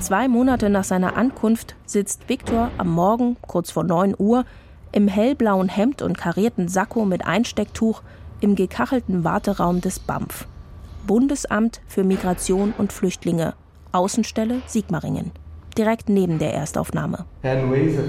Zwei 0.00 0.26
Monate 0.26 0.70
nach 0.70 0.82
seiner 0.82 1.16
Ankunft 1.16 1.76
sitzt 1.86 2.28
Viktor 2.28 2.72
am 2.78 2.88
Morgen, 2.88 3.36
kurz 3.42 3.70
vor 3.70 3.84
9 3.84 4.16
Uhr, 4.18 4.44
im 4.90 5.06
hellblauen 5.06 5.68
Hemd 5.68 6.02
und 6.02 6.18
karierten 6.18 6.66
Sakko 6.66 7.04
mit 7.04 7.24
Einstecktuch 7.24 8.02
im 8.40 8.56
gekachelten 8.56 9.22
Warteraum 9.22 9.80
des 9.80 10.00
BAMF. 10.00 10.48
Bundesamt 11.06 11.80
für 11.86 12.02
Migration 12.02 12.74
und 12.76 12.92
Flüchtlinge, 12.92 13.54
Außenstelle 13.92 14.62
Sigmaringen. 14.66 15.30
Direkt 15.78 16.08
neben 16.08 16.40
der 16.40 16.52
Erstaufnahme. 16.54 17.24
Herr 17.42 17.62
Nuese, 17.62 18.02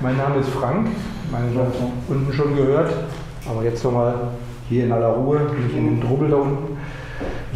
mein 0.00 0.16
Name 0.16 0.40
ist 0.40 0.48
Frank, 0.48 0.88
meine 1.30 1.52
Leute 1.52 1.78
unten 2.08 2.32
schon 2.32 2.56
gehört, 2.56 2.92
aber 3.48 3.62
jetzt 3.62 3.84
nochmal 3.84 4.16
hier 4.68 4.86
in 4.86 4.92
aller 4.92 5.10
Ruhe, 5.10 5.38
nicht 5.54 5.76
in 5.76 5.86
dem 5.86 6.00
Trubel 6.00 6.30
da 6.30 6.36
unten. 6.36 6.76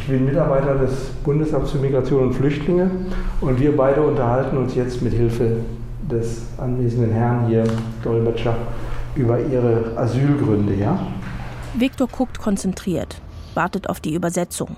Ich 0.05 0.11
bin 0.11 0.27
Mitarbeiter 0.27 0.75
des 0.75 1.13
Bundesamts 1.25 1.71
für 1.71 1.79
Migration 1.79 2.25
und 2.25 2.35
Flüchtlinge 2.35 2.91
und 3.41 3.59
wir 3.59 3.75
beide 3.75 4.03
unterhalten 4.03 4.59
uns 4.59 4.75
jetzt 4.75 5.01
mit 5.01 5.15
Hilfe 5.15 5.61
des 6.11 6.43
anwesenden 6.59 7.11
Herrn 7.11 7.47
hier, 7.47 7.65
Dolmetscher, 8.03 8.55
über 9.15 9.41
Ihre 9.41 9.97
Asylgründe, 9.97 10.75
ja? 10.75 10.99
Viktor 11.73 12.07
guckt 12.07 12.39
konzentriert, 12.39 13.23
wartet 13.55 13.89
auf 13.89 13.99
die 13.99 14.13
Übersetzung, 14.13 14.77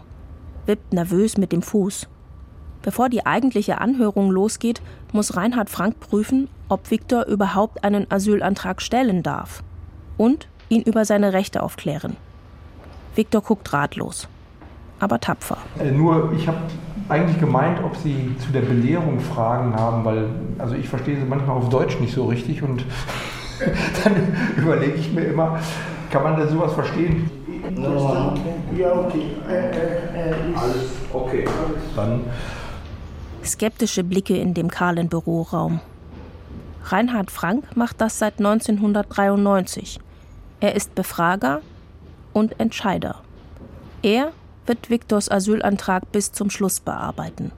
wippt 0.65 0.93
nervös 0.93 1.37
mit 1.37 1.51
dem 1.51 1.63
Fuß. 1.63 2.07
Bevor 2.83 3.09
die 3.09 3.27
eigentliche 3.27 3.81
Anhörung 3.81 4.31
losgeht, 4.31 4.81
muss 5.13 5.37
Reinhard 5.37 5.71
Frank 5.71 5.99
prüfen, 5.99 6.47
ob 6.69 6.93
Viktor 6.93 7.27
überhaupt 7.27 7.83
einen 7.83 8.09
Asylantrag 8.13 8.81
stellen 8.81 9.25
darf 9.25 9.65
und 10.19 10.47
ihn 10.69 10.83
über 10.83 11.05
seine 11.05 11.33
Rechte 11.33 11.65
aufklären. 11.65 12.17
Viktor 13.17 13.43
guckt 13.43 13.73
ratlos 13.73 14.29
aber 15.01 15.21
tapfer. 15.21 15.59
Äh, 15.79 15.91
nur, 15.91 16.33
ich 16.37 16.47
habe 16.49 16.59
eigentlich 17.09 17.39
gemeint, 17.39 17.83
ob 17.85 17.97
Sie 17.97 18.35
zu 18.39 18.53
der 18.53 18.63
Belehrung 18.63 19.21
Fragen 19.21 19.75
haben, 19.75 20.05
weil 20.05 20.29
also 20.59 20.75
ich 20.75 20.89
verstehe 20.89 21.17
sie 21.17 21.25
manchmal 21.25 21.57
auf 21.57 21.69
Deutsch 21.69 22.01
nicht 22.01 22.15
so 22.15 22.27
richtig 22.27 22.63
und 22.63 22.85
dann 24.05 24.37
überlege 24.57 24.95
ich 24.95 25.13
mir 25.13 25.25
immer, 25.25 25.59
kann 26.11 26.23
man 26.23 26.37
da 26.37 26.47
sowas 26.47 26.73
verstehen? 26.73 27.31
No. 27.75 28.35
Ja, 28.77 28.93
okay. 28.93 29.31
Äh, 29.49 30.31
äh, 30.31 30.35
Alles 30.55 30.91
okay. 31.13 31.45
Dann. 31.95 32.21
Skeptische 33.45 34.05
Blicke 34.05 34.37
in 34.37 34.55
dem 34.55 34.71
kahlen 34.71 35.09
Büroraum. 35.09 35.81
Reinhard 36.85 37.31
Frank 37.31 37.77
macht 37.77 38.01
das 38.01 38.19
seit 38.19 38.39
1993. 38.39 39.99
Er 40.61 40.75
ist 40.75 40.95
Befrager 40.95 41.61
und 42.33 42.59
Entscheider. 42.61 43.17
Er 44.03 44.33
wird 44.67 44.91
Viktors 44.91 45.31
Asylantrag 45.31 46.11
bis 46.13 46.33
zum 46.33 46.51
Schluss 46.51 46.81
bearbeiten. 46.81 47.53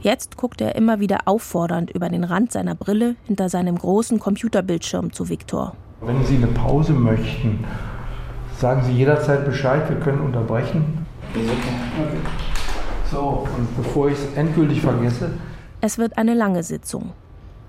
Jetzt 0.00 0.36
guckt 0.36 0.60
er 0.60 0.74
immer 0.74 1.00
wieder 1.00 1.20
auffordernd 1.24 1.90
über 1.90 2.10
den 2.10 2.24
Rand 2.24 2.52
seiner 2.52 2.74
Brille 2.74 3.16
hinter 3.24 3.48
seinem 3.48 3.78
großen 3.78 4.18
Computerbildschirm 4.18 5.12
zu 5.12 5.30
Viktor. 5.30 5.76
Wenn 6.02 6.22
Sie 6.26 6.36
eine 6.36 6.48
Pause 6.48 6.92
möchten, 6.92 7.64
sagen 8.58 8.82
Sie 8.84 8.92
jederzeit 8.92 9.46
Bescheid, 9.46 9.88
wir 9.88 9.98
können 10.00 10.20
unterbrechen. 10.20 11.06
So, 13.10 13.46
und 13.56 13.76
bevor 13.76 14.08
ich 14.08 14.18
es 14.18 14.36
endgültig 14.36 14.82
vergesse. 14.82 15.30
Es 15.80 15.96
wird 15.96 16.18
eine 16.18 16.34
lange 16.34 16.62
Sitzung. 16.62 17.12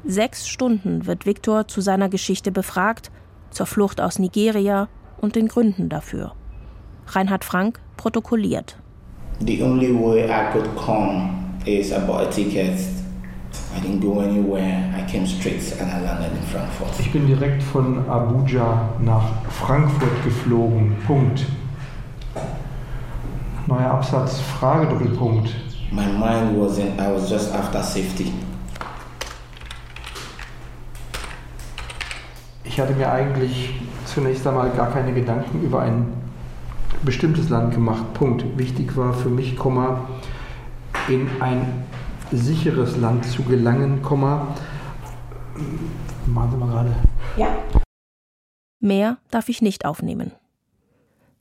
Sechs 0.04 0.48
Stunden 0.48 1.06
wird 1.06 1.26
Viktor 1.26 1.68
zu 1.68 1.82
seiner 1.82 2.10
Geschichte 2.10 2.52
befragt, 2.52 3.12
zur 3.50 3.66
Flucht 3.66 4.02
aus 4.02 4.20
Nigeria 4.20 4.90
und 5.22 5.36
den 5.36 5.48
Gründen 5.48 5.88
dafür. 5.88 6.34
Reinhard 7.08 7.46
Frank 7.46 7.80
protokolliert. 7.98 8.76
The 9.40 9.64
only 9.64 9.92
way 9.92 10.30
I 10.30 10.52
could 10.52 10.70
come 10.78 11.60
is 11.66 11.92
I 11.92 12.00
bought 12.00 12.28
a 12.28 12.30
ticket. 12.30 12.80
I 13.76 13.80
didn't 13.80 14.00
go 14.00 14.22
anywhere. 14.22 14.94
I 14.96 15.10
came 15.12 15.26
straight 15.28 15.74
and 15.80 15.92
I 15.92 16.02
landed 16.02 16.32
in 16.32 16.44
Frankfurt. 16.44 17.00
Ich 17.00 17.12
bin 17.12 17.28
direkt 17.28 17.62
von 17.64 18.08
Abuja 18.10 18.90
nach 19.00 19.44
Frankfurt 19.50 20.24
geflogen. 20.24 20.96
Punkt. 21.06 21.46
Neuer 23.68 23.92
Absatz, 23.92 24.40
Frage, 24.40 24.88
Doppelpunkt. 24.88 25.54
My 25.92 26.06
mind 26.06 26.58
wasn't, 26.58 27.00
I 27.00 27.12
was 27.12 27.30
just 27.30 27.54
after 27.54 27.82
safety. 27.82 28.32
Ich 32.64 32.80
hatte 32.80 32.94
mir 32.94 33.12
eigentlich 33.12 33.74
zunächst 34.06 34.46
einmal 34.46 34.70
gar 34.72 34.92
keine 34.92 35.14
Gedanken 35.14 35.64
über 35.64 35.82
ein 35.82 36.25
bestimmtes 37.04 37.50
Land 37.50 37.74
gemacht. 37.74 38.14
Punkt. 38.14 38.46
Wichtig 38.58 38.96
war 38.96 39.14
für 39.14 39.30
mich, 39.30 39.58
Komma, 39.58 40.08
in 41.08 41.30
ein 41.40 41.84
sicheres 42.32 42.98
Land 42.98 43.26
zu 43.26 43.44
gelangen, 43.44 44.02
Komma. 44.02 44.56
Machen 46.26 46.52
Sie 46.52 46.58
mal 46.58 46.70
gerade. 46.70 46.96
Ja. 47.38 47.48
Mehr 48.80 49.18
darf 49.32 49.50
ich 49.50 49.62
nicht 49.62 49.86
aufnehmen. 49.86 50.32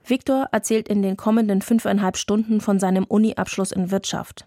Viktor 0.06 0.48
erzählt 0.52 0.88
in 0.88 1.02
den 1.02 1.16
kommenden 1.16 1.62
fünfeinhalb 1.62 2.16
Stunden 2.16 2.60
von 2.60 2.78
seinem 2.78 3.04
Uni-Abschluss 3.04 3.72
in 3.72 3.90
Wirtschaft, 3.90 4.46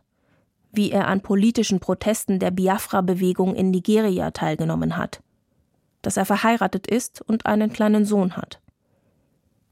wie 0.71 0.91
er 0.91 1.07
an 1.07 1.21
politischen 1.21 1.79
Protesten 1.79 2.37
der 2.39 2.51
Biafra-Bewegung 2.51 3.55
in 3.55 3.71
Nigeria 3.71 4.29
teilgenommen 4.31 4.97
hat, 4.97 5.21
dass 6.03 6.17
er 6.17 6.25
verheiratet 6.25 6.85
ist 6.85 7.21
und 7.21 7.47
einen 7.47 7.73
kleinen 7.73 8.05
Sohn 8.05 8.37
hat, 8.37 8.61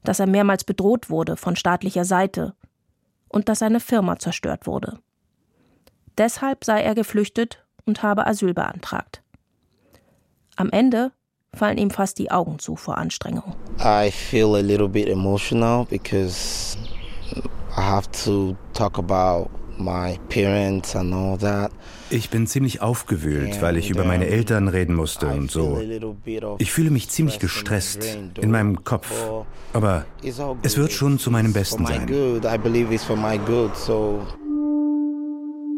dass 0.06 0.20
er 0.20 0.26
mehrmals 0.26 0.64
bedroht 0.64 1.10
wurde 1.10 1.36
von 1.36 1.56
staatlicher 1.56 2.04
Seite 2.04 2.54
und 3.28 3.48
dass 3.48 3.58
seine 3.58 3.80
Firma 3.80 4.18
zerstört 4.18 4.66
wurde. 4.66 4.98
Deshalb 6.16 6.64
sei 6.64 6.82
er 6.82 6.94
geflüchtet 6.94 7.66
und 7.84 8.02
habe 8.02 8.26
Asyl 8.26 8.54
beantragt. 8.54 9.22
Am 10.56 10.70
Ende 10.70 11.12
fallen 11.54 11.78
ihm 11.78 11.90
fast 11.90 12.18
die 12.18 12.30
Augen 12.30 12.58
zu 12.58 12.76
vor 12.76 12.98
Anstrengung. 12.98 13.54
I 13.80 14.10
feel 14.10 14.54
a 14.54 14.60
little 14.60 14.88
bit 14.88 15.08
emotional 15.08 15.84
because 15.84 16.78
I 17.76 17.80
have 17.80 18.08
to 18.24 18.56
talk 18.72 18.98
about 18.98 19.50
my 19.78 20.18
parents 20.28 20.94
and 20.96 21.12
all 21.12 21.38
that. 21.38 21.70
Ich 22.10 22.30
bin 22.30 22.46
ziemlich 22.46 22.82
aufgewühlt, 22.82 23.60
weil 23.62 23.76
ich 23.76 23.90
über 23.90 24.04
meine 24.04 24.26
Eltern 24.26 24.68
reden 24.68 24.94
musste 24.94 25.26
und 25.26 25.50
so. 25.50 25.80
Ich 26.58 26.72
fühle 26.72 26.90
mich 26.90 27.08
ziemlich 27.08 27.38
gestresst 27.38 28.18
in 28.40 28.50
meinem 28.50 28.84
Kopf. 28.84 29.12
Aber 29.72 30.04
es 30.62 30.76
wird 30.76 30.92
schon 30.92 31.18
zu 31.18 31.30
meinem 31.30 31.52
Besten 31.52 31.84
sein. 31.86 32.06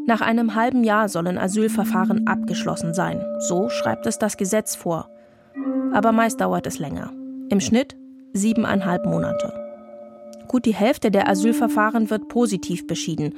Nach 0.07 0.21
einem 0.23 0.55
halben 0.55 0.85
Jahr 0.85 1.09
sollen 1.09 1.37
Asylverfahren 1.37 2.27
abgeschlossen 2.27 2.95
sein. 2.95 3.23
So 3.41 3.69
schreibt 3.69 4.07
es 4.07 4.19
das 4.19 4.37
Gesetz 4.37 4.75
vor. 4.75 5.09
Aber 5.93 6.13
meist 6.13 6.41
dauert 6.41 6.67
es 6.67 6.79
länger. 6.79 7.13
Im 7.51 7.61
Schnitt 7.61 7.97
siebeneinhalb 8.33 9.05
Monate. 9.05 9.53
Gut 10.49 10.65
die 10.65 10.75
Hälfte 10.75 11.11
der 11.11 11.29
Asylverfahren 11.29 12.09
wird 12.09 12.29
positiv 12.29 12.87
beschieden. 12.87 13.35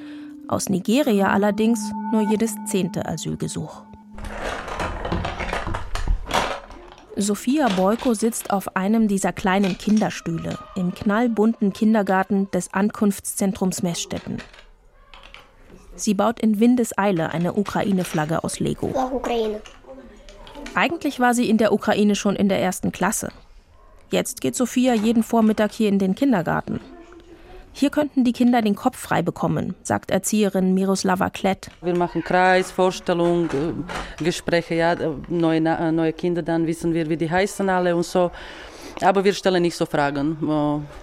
Aus 0.51 0.69
Nigeria 0.69 1.29
allerdings 1.29 1.93
nur 2.11 2.23
jedes 2.23 2.57
zehnte 2.67 3.07
Asylgesuch. 3.07 3.85
Sophia 7.15 7.69
Boyko 7.69 8.15
sitzt 8.15 8.51
auf 8.51 8.75
einem 8.75 9.07
dieser 9.07 9.33
kleinen 9.33 9.79
Kinderstühle 9.79 10.59
im 10.75 10.93
knallbunten 10.93 11.73
Kindergarten 11.73 12.51
des 12.51 12.75
Ankunftszentrums 12.75 13.85
Messstetten. 13.85 14.39
Sie 15.95 16.15
baut 16.15 16.41
in 16.41 16.59
Windeseile 16.59 17.31
eine 17.31 17.53
Ukraine-Flagge 17.53 18.43
aus 18.43 18.59
Lego. 18.59 18.93
Eigentlich 20.75 21.21
war 21.21 21.35
sie 21.35 21.49
in 21.49 21.59
der 21.59 21.73
Ukraine 21.73 22.17
schon 22.17 22.35
in 22.35 22.49
der 22.49 22.61
ersten 22.61 22.91
Klasse. 22.91 23.31
Jetzt 24.11 24.41
geht 24.41 24.57
Sophia 24.57 24.95
jeden 24.95 25.23
Vormittag 25.23 25.71
hier 25.71 25.89
in 25.89 26.01
den 26.01 26.17
Kindergarten. 26.17 26.81
Hier 27.73 27.91
könnten 27.91 28.25
die 28.25 28.33
Kinder 28.33 28.63
den 28.63 28.75
Kopf 28.75 28.99
frei 28.99 29.23
bekommen, 29.23 29.75
sagt 29.83 30.11
Erzieherin 30.11 30.75
Miroslava 30.75 31.31
Klett. 31.31 31.71
Wir 31.81 31.97
machen 31.97 32.23
Kreis, 32.23 32.71
Vorstellung, 32.71 33.47
äh, 33.47 34.23
Gespräche, 34.25 34.75
ja, 34.75 34.97
neue, 35.29 35.61
äh, 35.61 35.93
neue 35.93 36.13
Kinder, 36.13 36.43
dann 36.43 36.67
wissen 36.67 36.93
wir, 36.93 37.09
wie 37.09 37.17
die 37.17 37.31
heißen 37.31 37.69
alle 37.69 37.95
und 37.95 38.05
so. 38.05 38.31
Aber 39.03 39.25
wir 39.25 39.33
stellen 39.33 39.63
nicht 39.63 39.77
so 39.77 39.87
Fragen, 39.87 40.37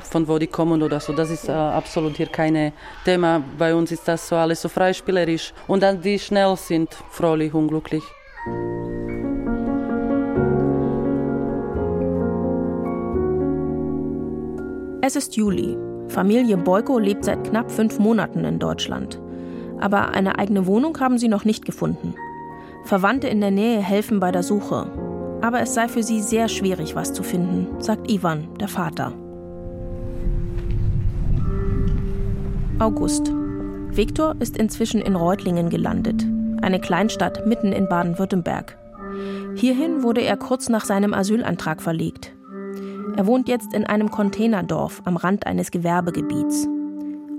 von 0.02 0.28
wo 0.28 0.38
die 0.38 0.46
kommen 0.46 0.84
oder 0.84 1.00
so. 1.00 1.14
Das 1.14 1.32
ist 1.32 1.50
äh, 1.50 1.52
absolut 1.52 2.16
hier 2.18 2.28
kein 2.28 2.72
Thema. 3.04 3.42
Bei 3.58 3.74
uns 3.74 3.92
ist 3.92 4.08
das 4.08 4.28
so 4.28 4.36
alles 4.36 4.62
so 4.62 4.70
freispielerisch. 4.70 5.52
Und 5.68 5.82
dann 5.82 6.00
die 6.00 6.20
schnell 6.20 6.56
sind, 6.58 6.94
fröhlich 7.10 7.56
und 7.56 7.70
glücklich. 7.70 8.04
Es 15.02 15.16
ist 15.16 15.36
Juli. 15.36 15.87
Familie 16.10 16.58
Boyko 16.58 17.00
lebt 17.00 17.26
seit 17.26 17.44
knapp 17.44 17.72
fünf 17.72 18.00
Monaten 18.00 18.46
in 18.46 18.60
Deutschland. 18.60 19.20
Aber 19.80 20.10
eine 20.10 20.40
eigene 20.40 20.66
Wohnung 20.66 21.00
haben 21.00 21.18
sie 21.18 21.28
noch 21.28 21.46
nicht 21.46 21.66
gefunden. 21.66 22.16
Verwandte 22.84 23.28
in 23.28 23.42
der 23.42 23.52
Nähe 23.52 23.80
helfen 23.80 24.20
bei 24.20 24.32
der 24.32 24.44
Suche. 24.44 24.88
Aber 25.42 25.62
es 25.62 25.74
sei 25.74 25.88
für 25.88 26.04
sie 26.04 26.22
sehr 26.22 26.48
schwierig, 26.48 26.96
was 26.96 27.14
zu 27.14 27.22
finden, 27.22 27.68
sagt 27.80 28.10
Ivan, 28.10 28.48
der 28.60 28.68
Vater. 28.68 29.14
August. 32.80 33.32
Viktor 33.92 34.36
ist 34.40 34.58
inzwischen 34.58 35.02
in 35.02 35.16
Reutlingen 35.16 35.70
gelandet, 35.70 36.26
eine 36.62 36.80
Kleinstadt 36.80 37.46
mitten 37.48 37.72
in 37.72 37.90
Baden-Württemberg. 37.90 38.78
Hierhin 39.56 40.04
wurde 40.04 40.22
er 40.22 40.38
kurz 40.38 40.70
nach 40.70 40.86
seinem 40.86 41.14
Asylantrag 41.14 41.82
verlegt. 41.82 42.37
Er 43.18 43.26
wohnt 43.26 43.48
jetzt 43.48 43.74
in 43.74 43.84
einem 43.84 44.12
Containerdorf 44.12 45.02
am 45.06 45.18
Rand 45.18 45.48
eines 45.48 45.72
Gewerbegebiets. 45.72 46.68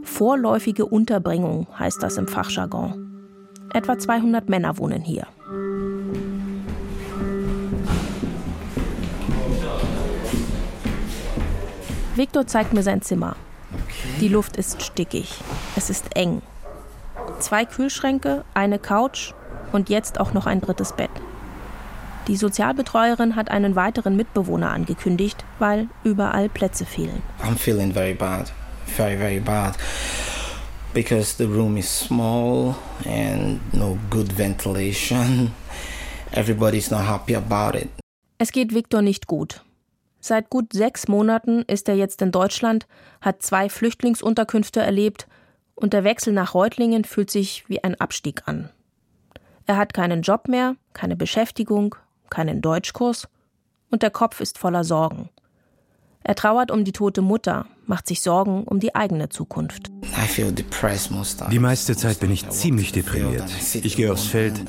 Vorläufige 0.03 0.85
Unterbringung 0.85 1.69
heißt 1.79 2.03
das 2.03 2.17
im 2.17 2.27
Fachjargon. 2.27 3.29
Etwa 3.73 3.97
200 3.97 4.49
Männer 4.49 4.77
wohnen 4.79 5.03
hier. 5.03 5.29
Viktor 12.17 12.49
zeigt 12.49 12.73
mir 12.73 12.83
sein 12.83 13.01
Zimmer. 13.01 13.37
Die 14.21 14.27
Luft 14.27 14.57
ist 14.57 14.83
stickig. 14.83 15.41
Es 15.77 15.91
ist 15.91 16.17
eng. 16.17 16.43
Zwei 17.39 17.65
Kühlschränke, 17.65 18.45
eine 18.53 18.81
Couch 18.81 19.33
und 19.71 19.91
jetzt 19.91 20.19
auch 20.19 20.33
noch 20.33 20.47
ein 20.47 20.61
drittes 20.61 20.93
Bett. 20.95 21.11
Die 22.29 22.37
Sozialbetreuerin 22.37 23.37
hat 23.37 23.51
einen 23.51 23.75
weiteren 23.75 24.15
Mitbewohner 24.15 24.71
angekündigt, 24.71 25.47
weil 25.59 25.89
überall 26.05 26.51
Plätze 26.51 26.85
fehlen. 26.85 27.23
I'm 27.43 27.57
feeling 27.57 27.91
very 27.91 28.13
bad, 28.13 28.53
very 28.85 29.17
very 29.17 29.41
bad. 29.41 29.77
Because 30.93 31.37
the 31.39 31.45
room 31.45 31.79
is 31.79 31.89
small 31.89 32.75
and 33.07 33.61
no 33.73 33.99
good 34.11 34.37
ventilation. 34.37 35.53
Everybody's 36.33 36.91
not 36.91 37.07
happy 37.07 37.35
about 37.35 37.79
it. 37.79 37.89
Es 38.37 38.53
geht 38.53 38.75
Viktor 38.75 39.01
nicht 39.01 39.27
gut. 39.27 39.65
Seit 40.21 40.51
gut 40.51 40.75
sechs 40.75 41.09
Monaten 41.09 41.63
ist 41.63 41.89
er 41.89 41.95
jetzt 41.95 42.21
in 42.21 42.31
Deutschland, 42.31 42.87
hat 43.23 43.43
zwei 43.43 43.71
Flüchtlingsunterkünfte 43.71 44.81
erlebt 44.81 45.27
und 45.75 45.95
der 45.95 46.05
Wechsel 46.05 46.35
nach 46.35 46.53
Reutlingen 46.53 47.05
fühlt 47.05 47.31
sich 47.31 47.65
wie 47.69 47.83
ein 47.83 47.99
Abstieg 47.99 48.43
an. 48.47 48.69
Er 49.65 49.77
hat 49.77 49.95
keinen 49.95 50.23
Job 50.23 50.49
mehr, 50.49 50.77
keine 50.93 51.17
Beschäftigung, 51.17 51.95
keinen 52.31 52.61
Deutschkurs 52.61 53.29
und 53.91 54.03
der 54.03 54.11
Kopf 54.11 54.41
ist 54.41 54.59
voller 54.59 54.85
Sorgen. 54.85 55.31
Er 56.25 56.35
trauert 56.35 56.71
um 56.71 56.85
die 56.85 56.93
tote 56.93 57.23
Mutter, 57.23 57.67
macht 57.87 58.07
sich 58.07 58.21
Sorgen 58.21 58.65
um 58.65 58.81
die 58.81 58.95
eigene 58.95 59.29
Zukunft. 59.31 59.91
Die 61.51 61.59
meiste 61.59 61.97
Zeit 61.97 62.21
bin 62.21 62.31
ich 62.31 62.49
ziemlich 62.51 62.93
deprimiert. 62.93 63.45
Ich 63.75 63.97
gehe 63.97 64.13
aufs 64.13 64.27
Feld, 64.27 64.61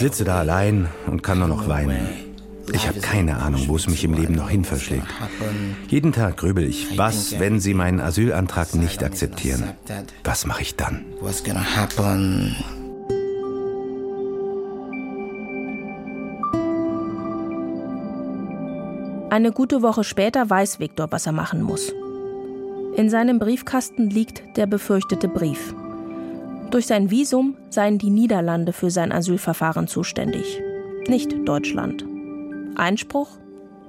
sitze 0.00 0.24
da 0.24 0.38
allein 0.40 0.88
und 1.06 1.22
kann 1.22 1.38
nur 1.38 1.48
noch 1.48 1.68
weinen. 1.68 2.08
Ich 2.72 2.88
habe 2.88 2.98
keine 3.00 3.36
Ahnung, 3.36 3.68
wo 3.68 3.76
es 3.76 3.86
mich 3.86 4.02
im 4.04 4.14
Leben 4.14 4.34
noch 4.34 4.48
hin 4.48 4.64
verschlägt. 4.64 5.06
Jeden 5.88 6.12
Tag 6.12 6.38
grübel 6.38 6.64
ich, 6.64 6.96
was, 6.96 7.38
wenn 7.38 7.60
sie 7.60 7.74
meinen 7.74 8.00
Asylantrag 8.00 8.74
nicht 8.74 9.04
akzeptieren? 9.04 9.74
Was 10.24 10.46
mache 10.46 10.62
ich 10.62 10.74
dann? 10.74 11.04
Eine 19.34 19.50
gute 19.50 19.82
Woche 19.82 20.04
später 20.04 20.48
weiß 20.48 20.78
Viktor, 20.78 21.10
was 21.10 21.26
er 21.26 21.32
machen 21.32 21.60
muss. 21.60 21.92
In 22.94 23.10
seinem 23.10 23.40
Briefkasten 23.40 24.08
liegt 24.08 24.56
der 24.56 24.66
befürchtete 24.66 25.26
Brief. 25.26 25.74
Durch 26.70 26.86
sein 26.86 27.10
Visum 27.10 27.56
seien 27.68 27.98
die 27.98 28.10
Niederlande 28.10 28.72
für 28.72 28.92
sein 28.92 29.10
Asylverfahren 29.10 29.88
zuständig, 29.88 30.62
nicht 31.08 31.34
Deutschland. 31.48 32.04
Einspruch? 32.76 33.28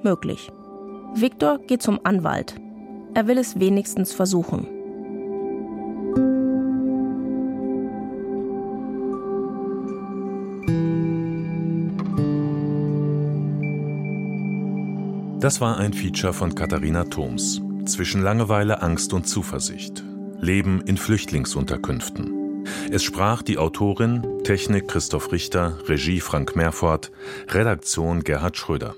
Möglich. 0.02 0.52
Viktor 1.14 1.60
geht 1.60 1.84
zum 1.84 2.00
Anwalt. 2.04 2.56
Er 3.14 3.28
will 3.28 3.38
es 3.38 3.60
wenigstens 3.60 4.14
versuchen. 4.14 4.66
Das 15.46 15.62
war 15.62 15.78
ein 15.78 15.94
Feature 15.94 16.34
von 16.34 16.56
Katharina 16.56 17.04
Thoms. 17.04 17.62
Zwischen 17.86 18.24
Langeweile, 18.24 18.82
Angst 18.82 19.14
und 19.14 19.28
Zuversicht. 19.28 20.04
Leben 20.40 20.82
in 20.88 20.98
Flüchtlingsunterkünften. 20.98 22.66
Es 22.90 23.04
sprach 23.04 23.44
die 23.44 23.60
Autorin, 23.60 24.26
Technik 24.44 24.88
Christoph 24.88 25.32
Richter, 25.32 25.78
Regie 25.88 26.20
Frank 26.20 26.56
Merfort, 26.56 27.12
Redaktion 27.50 28.24
Gerhard 28.24 28.58
Schröder. 28.58 28.96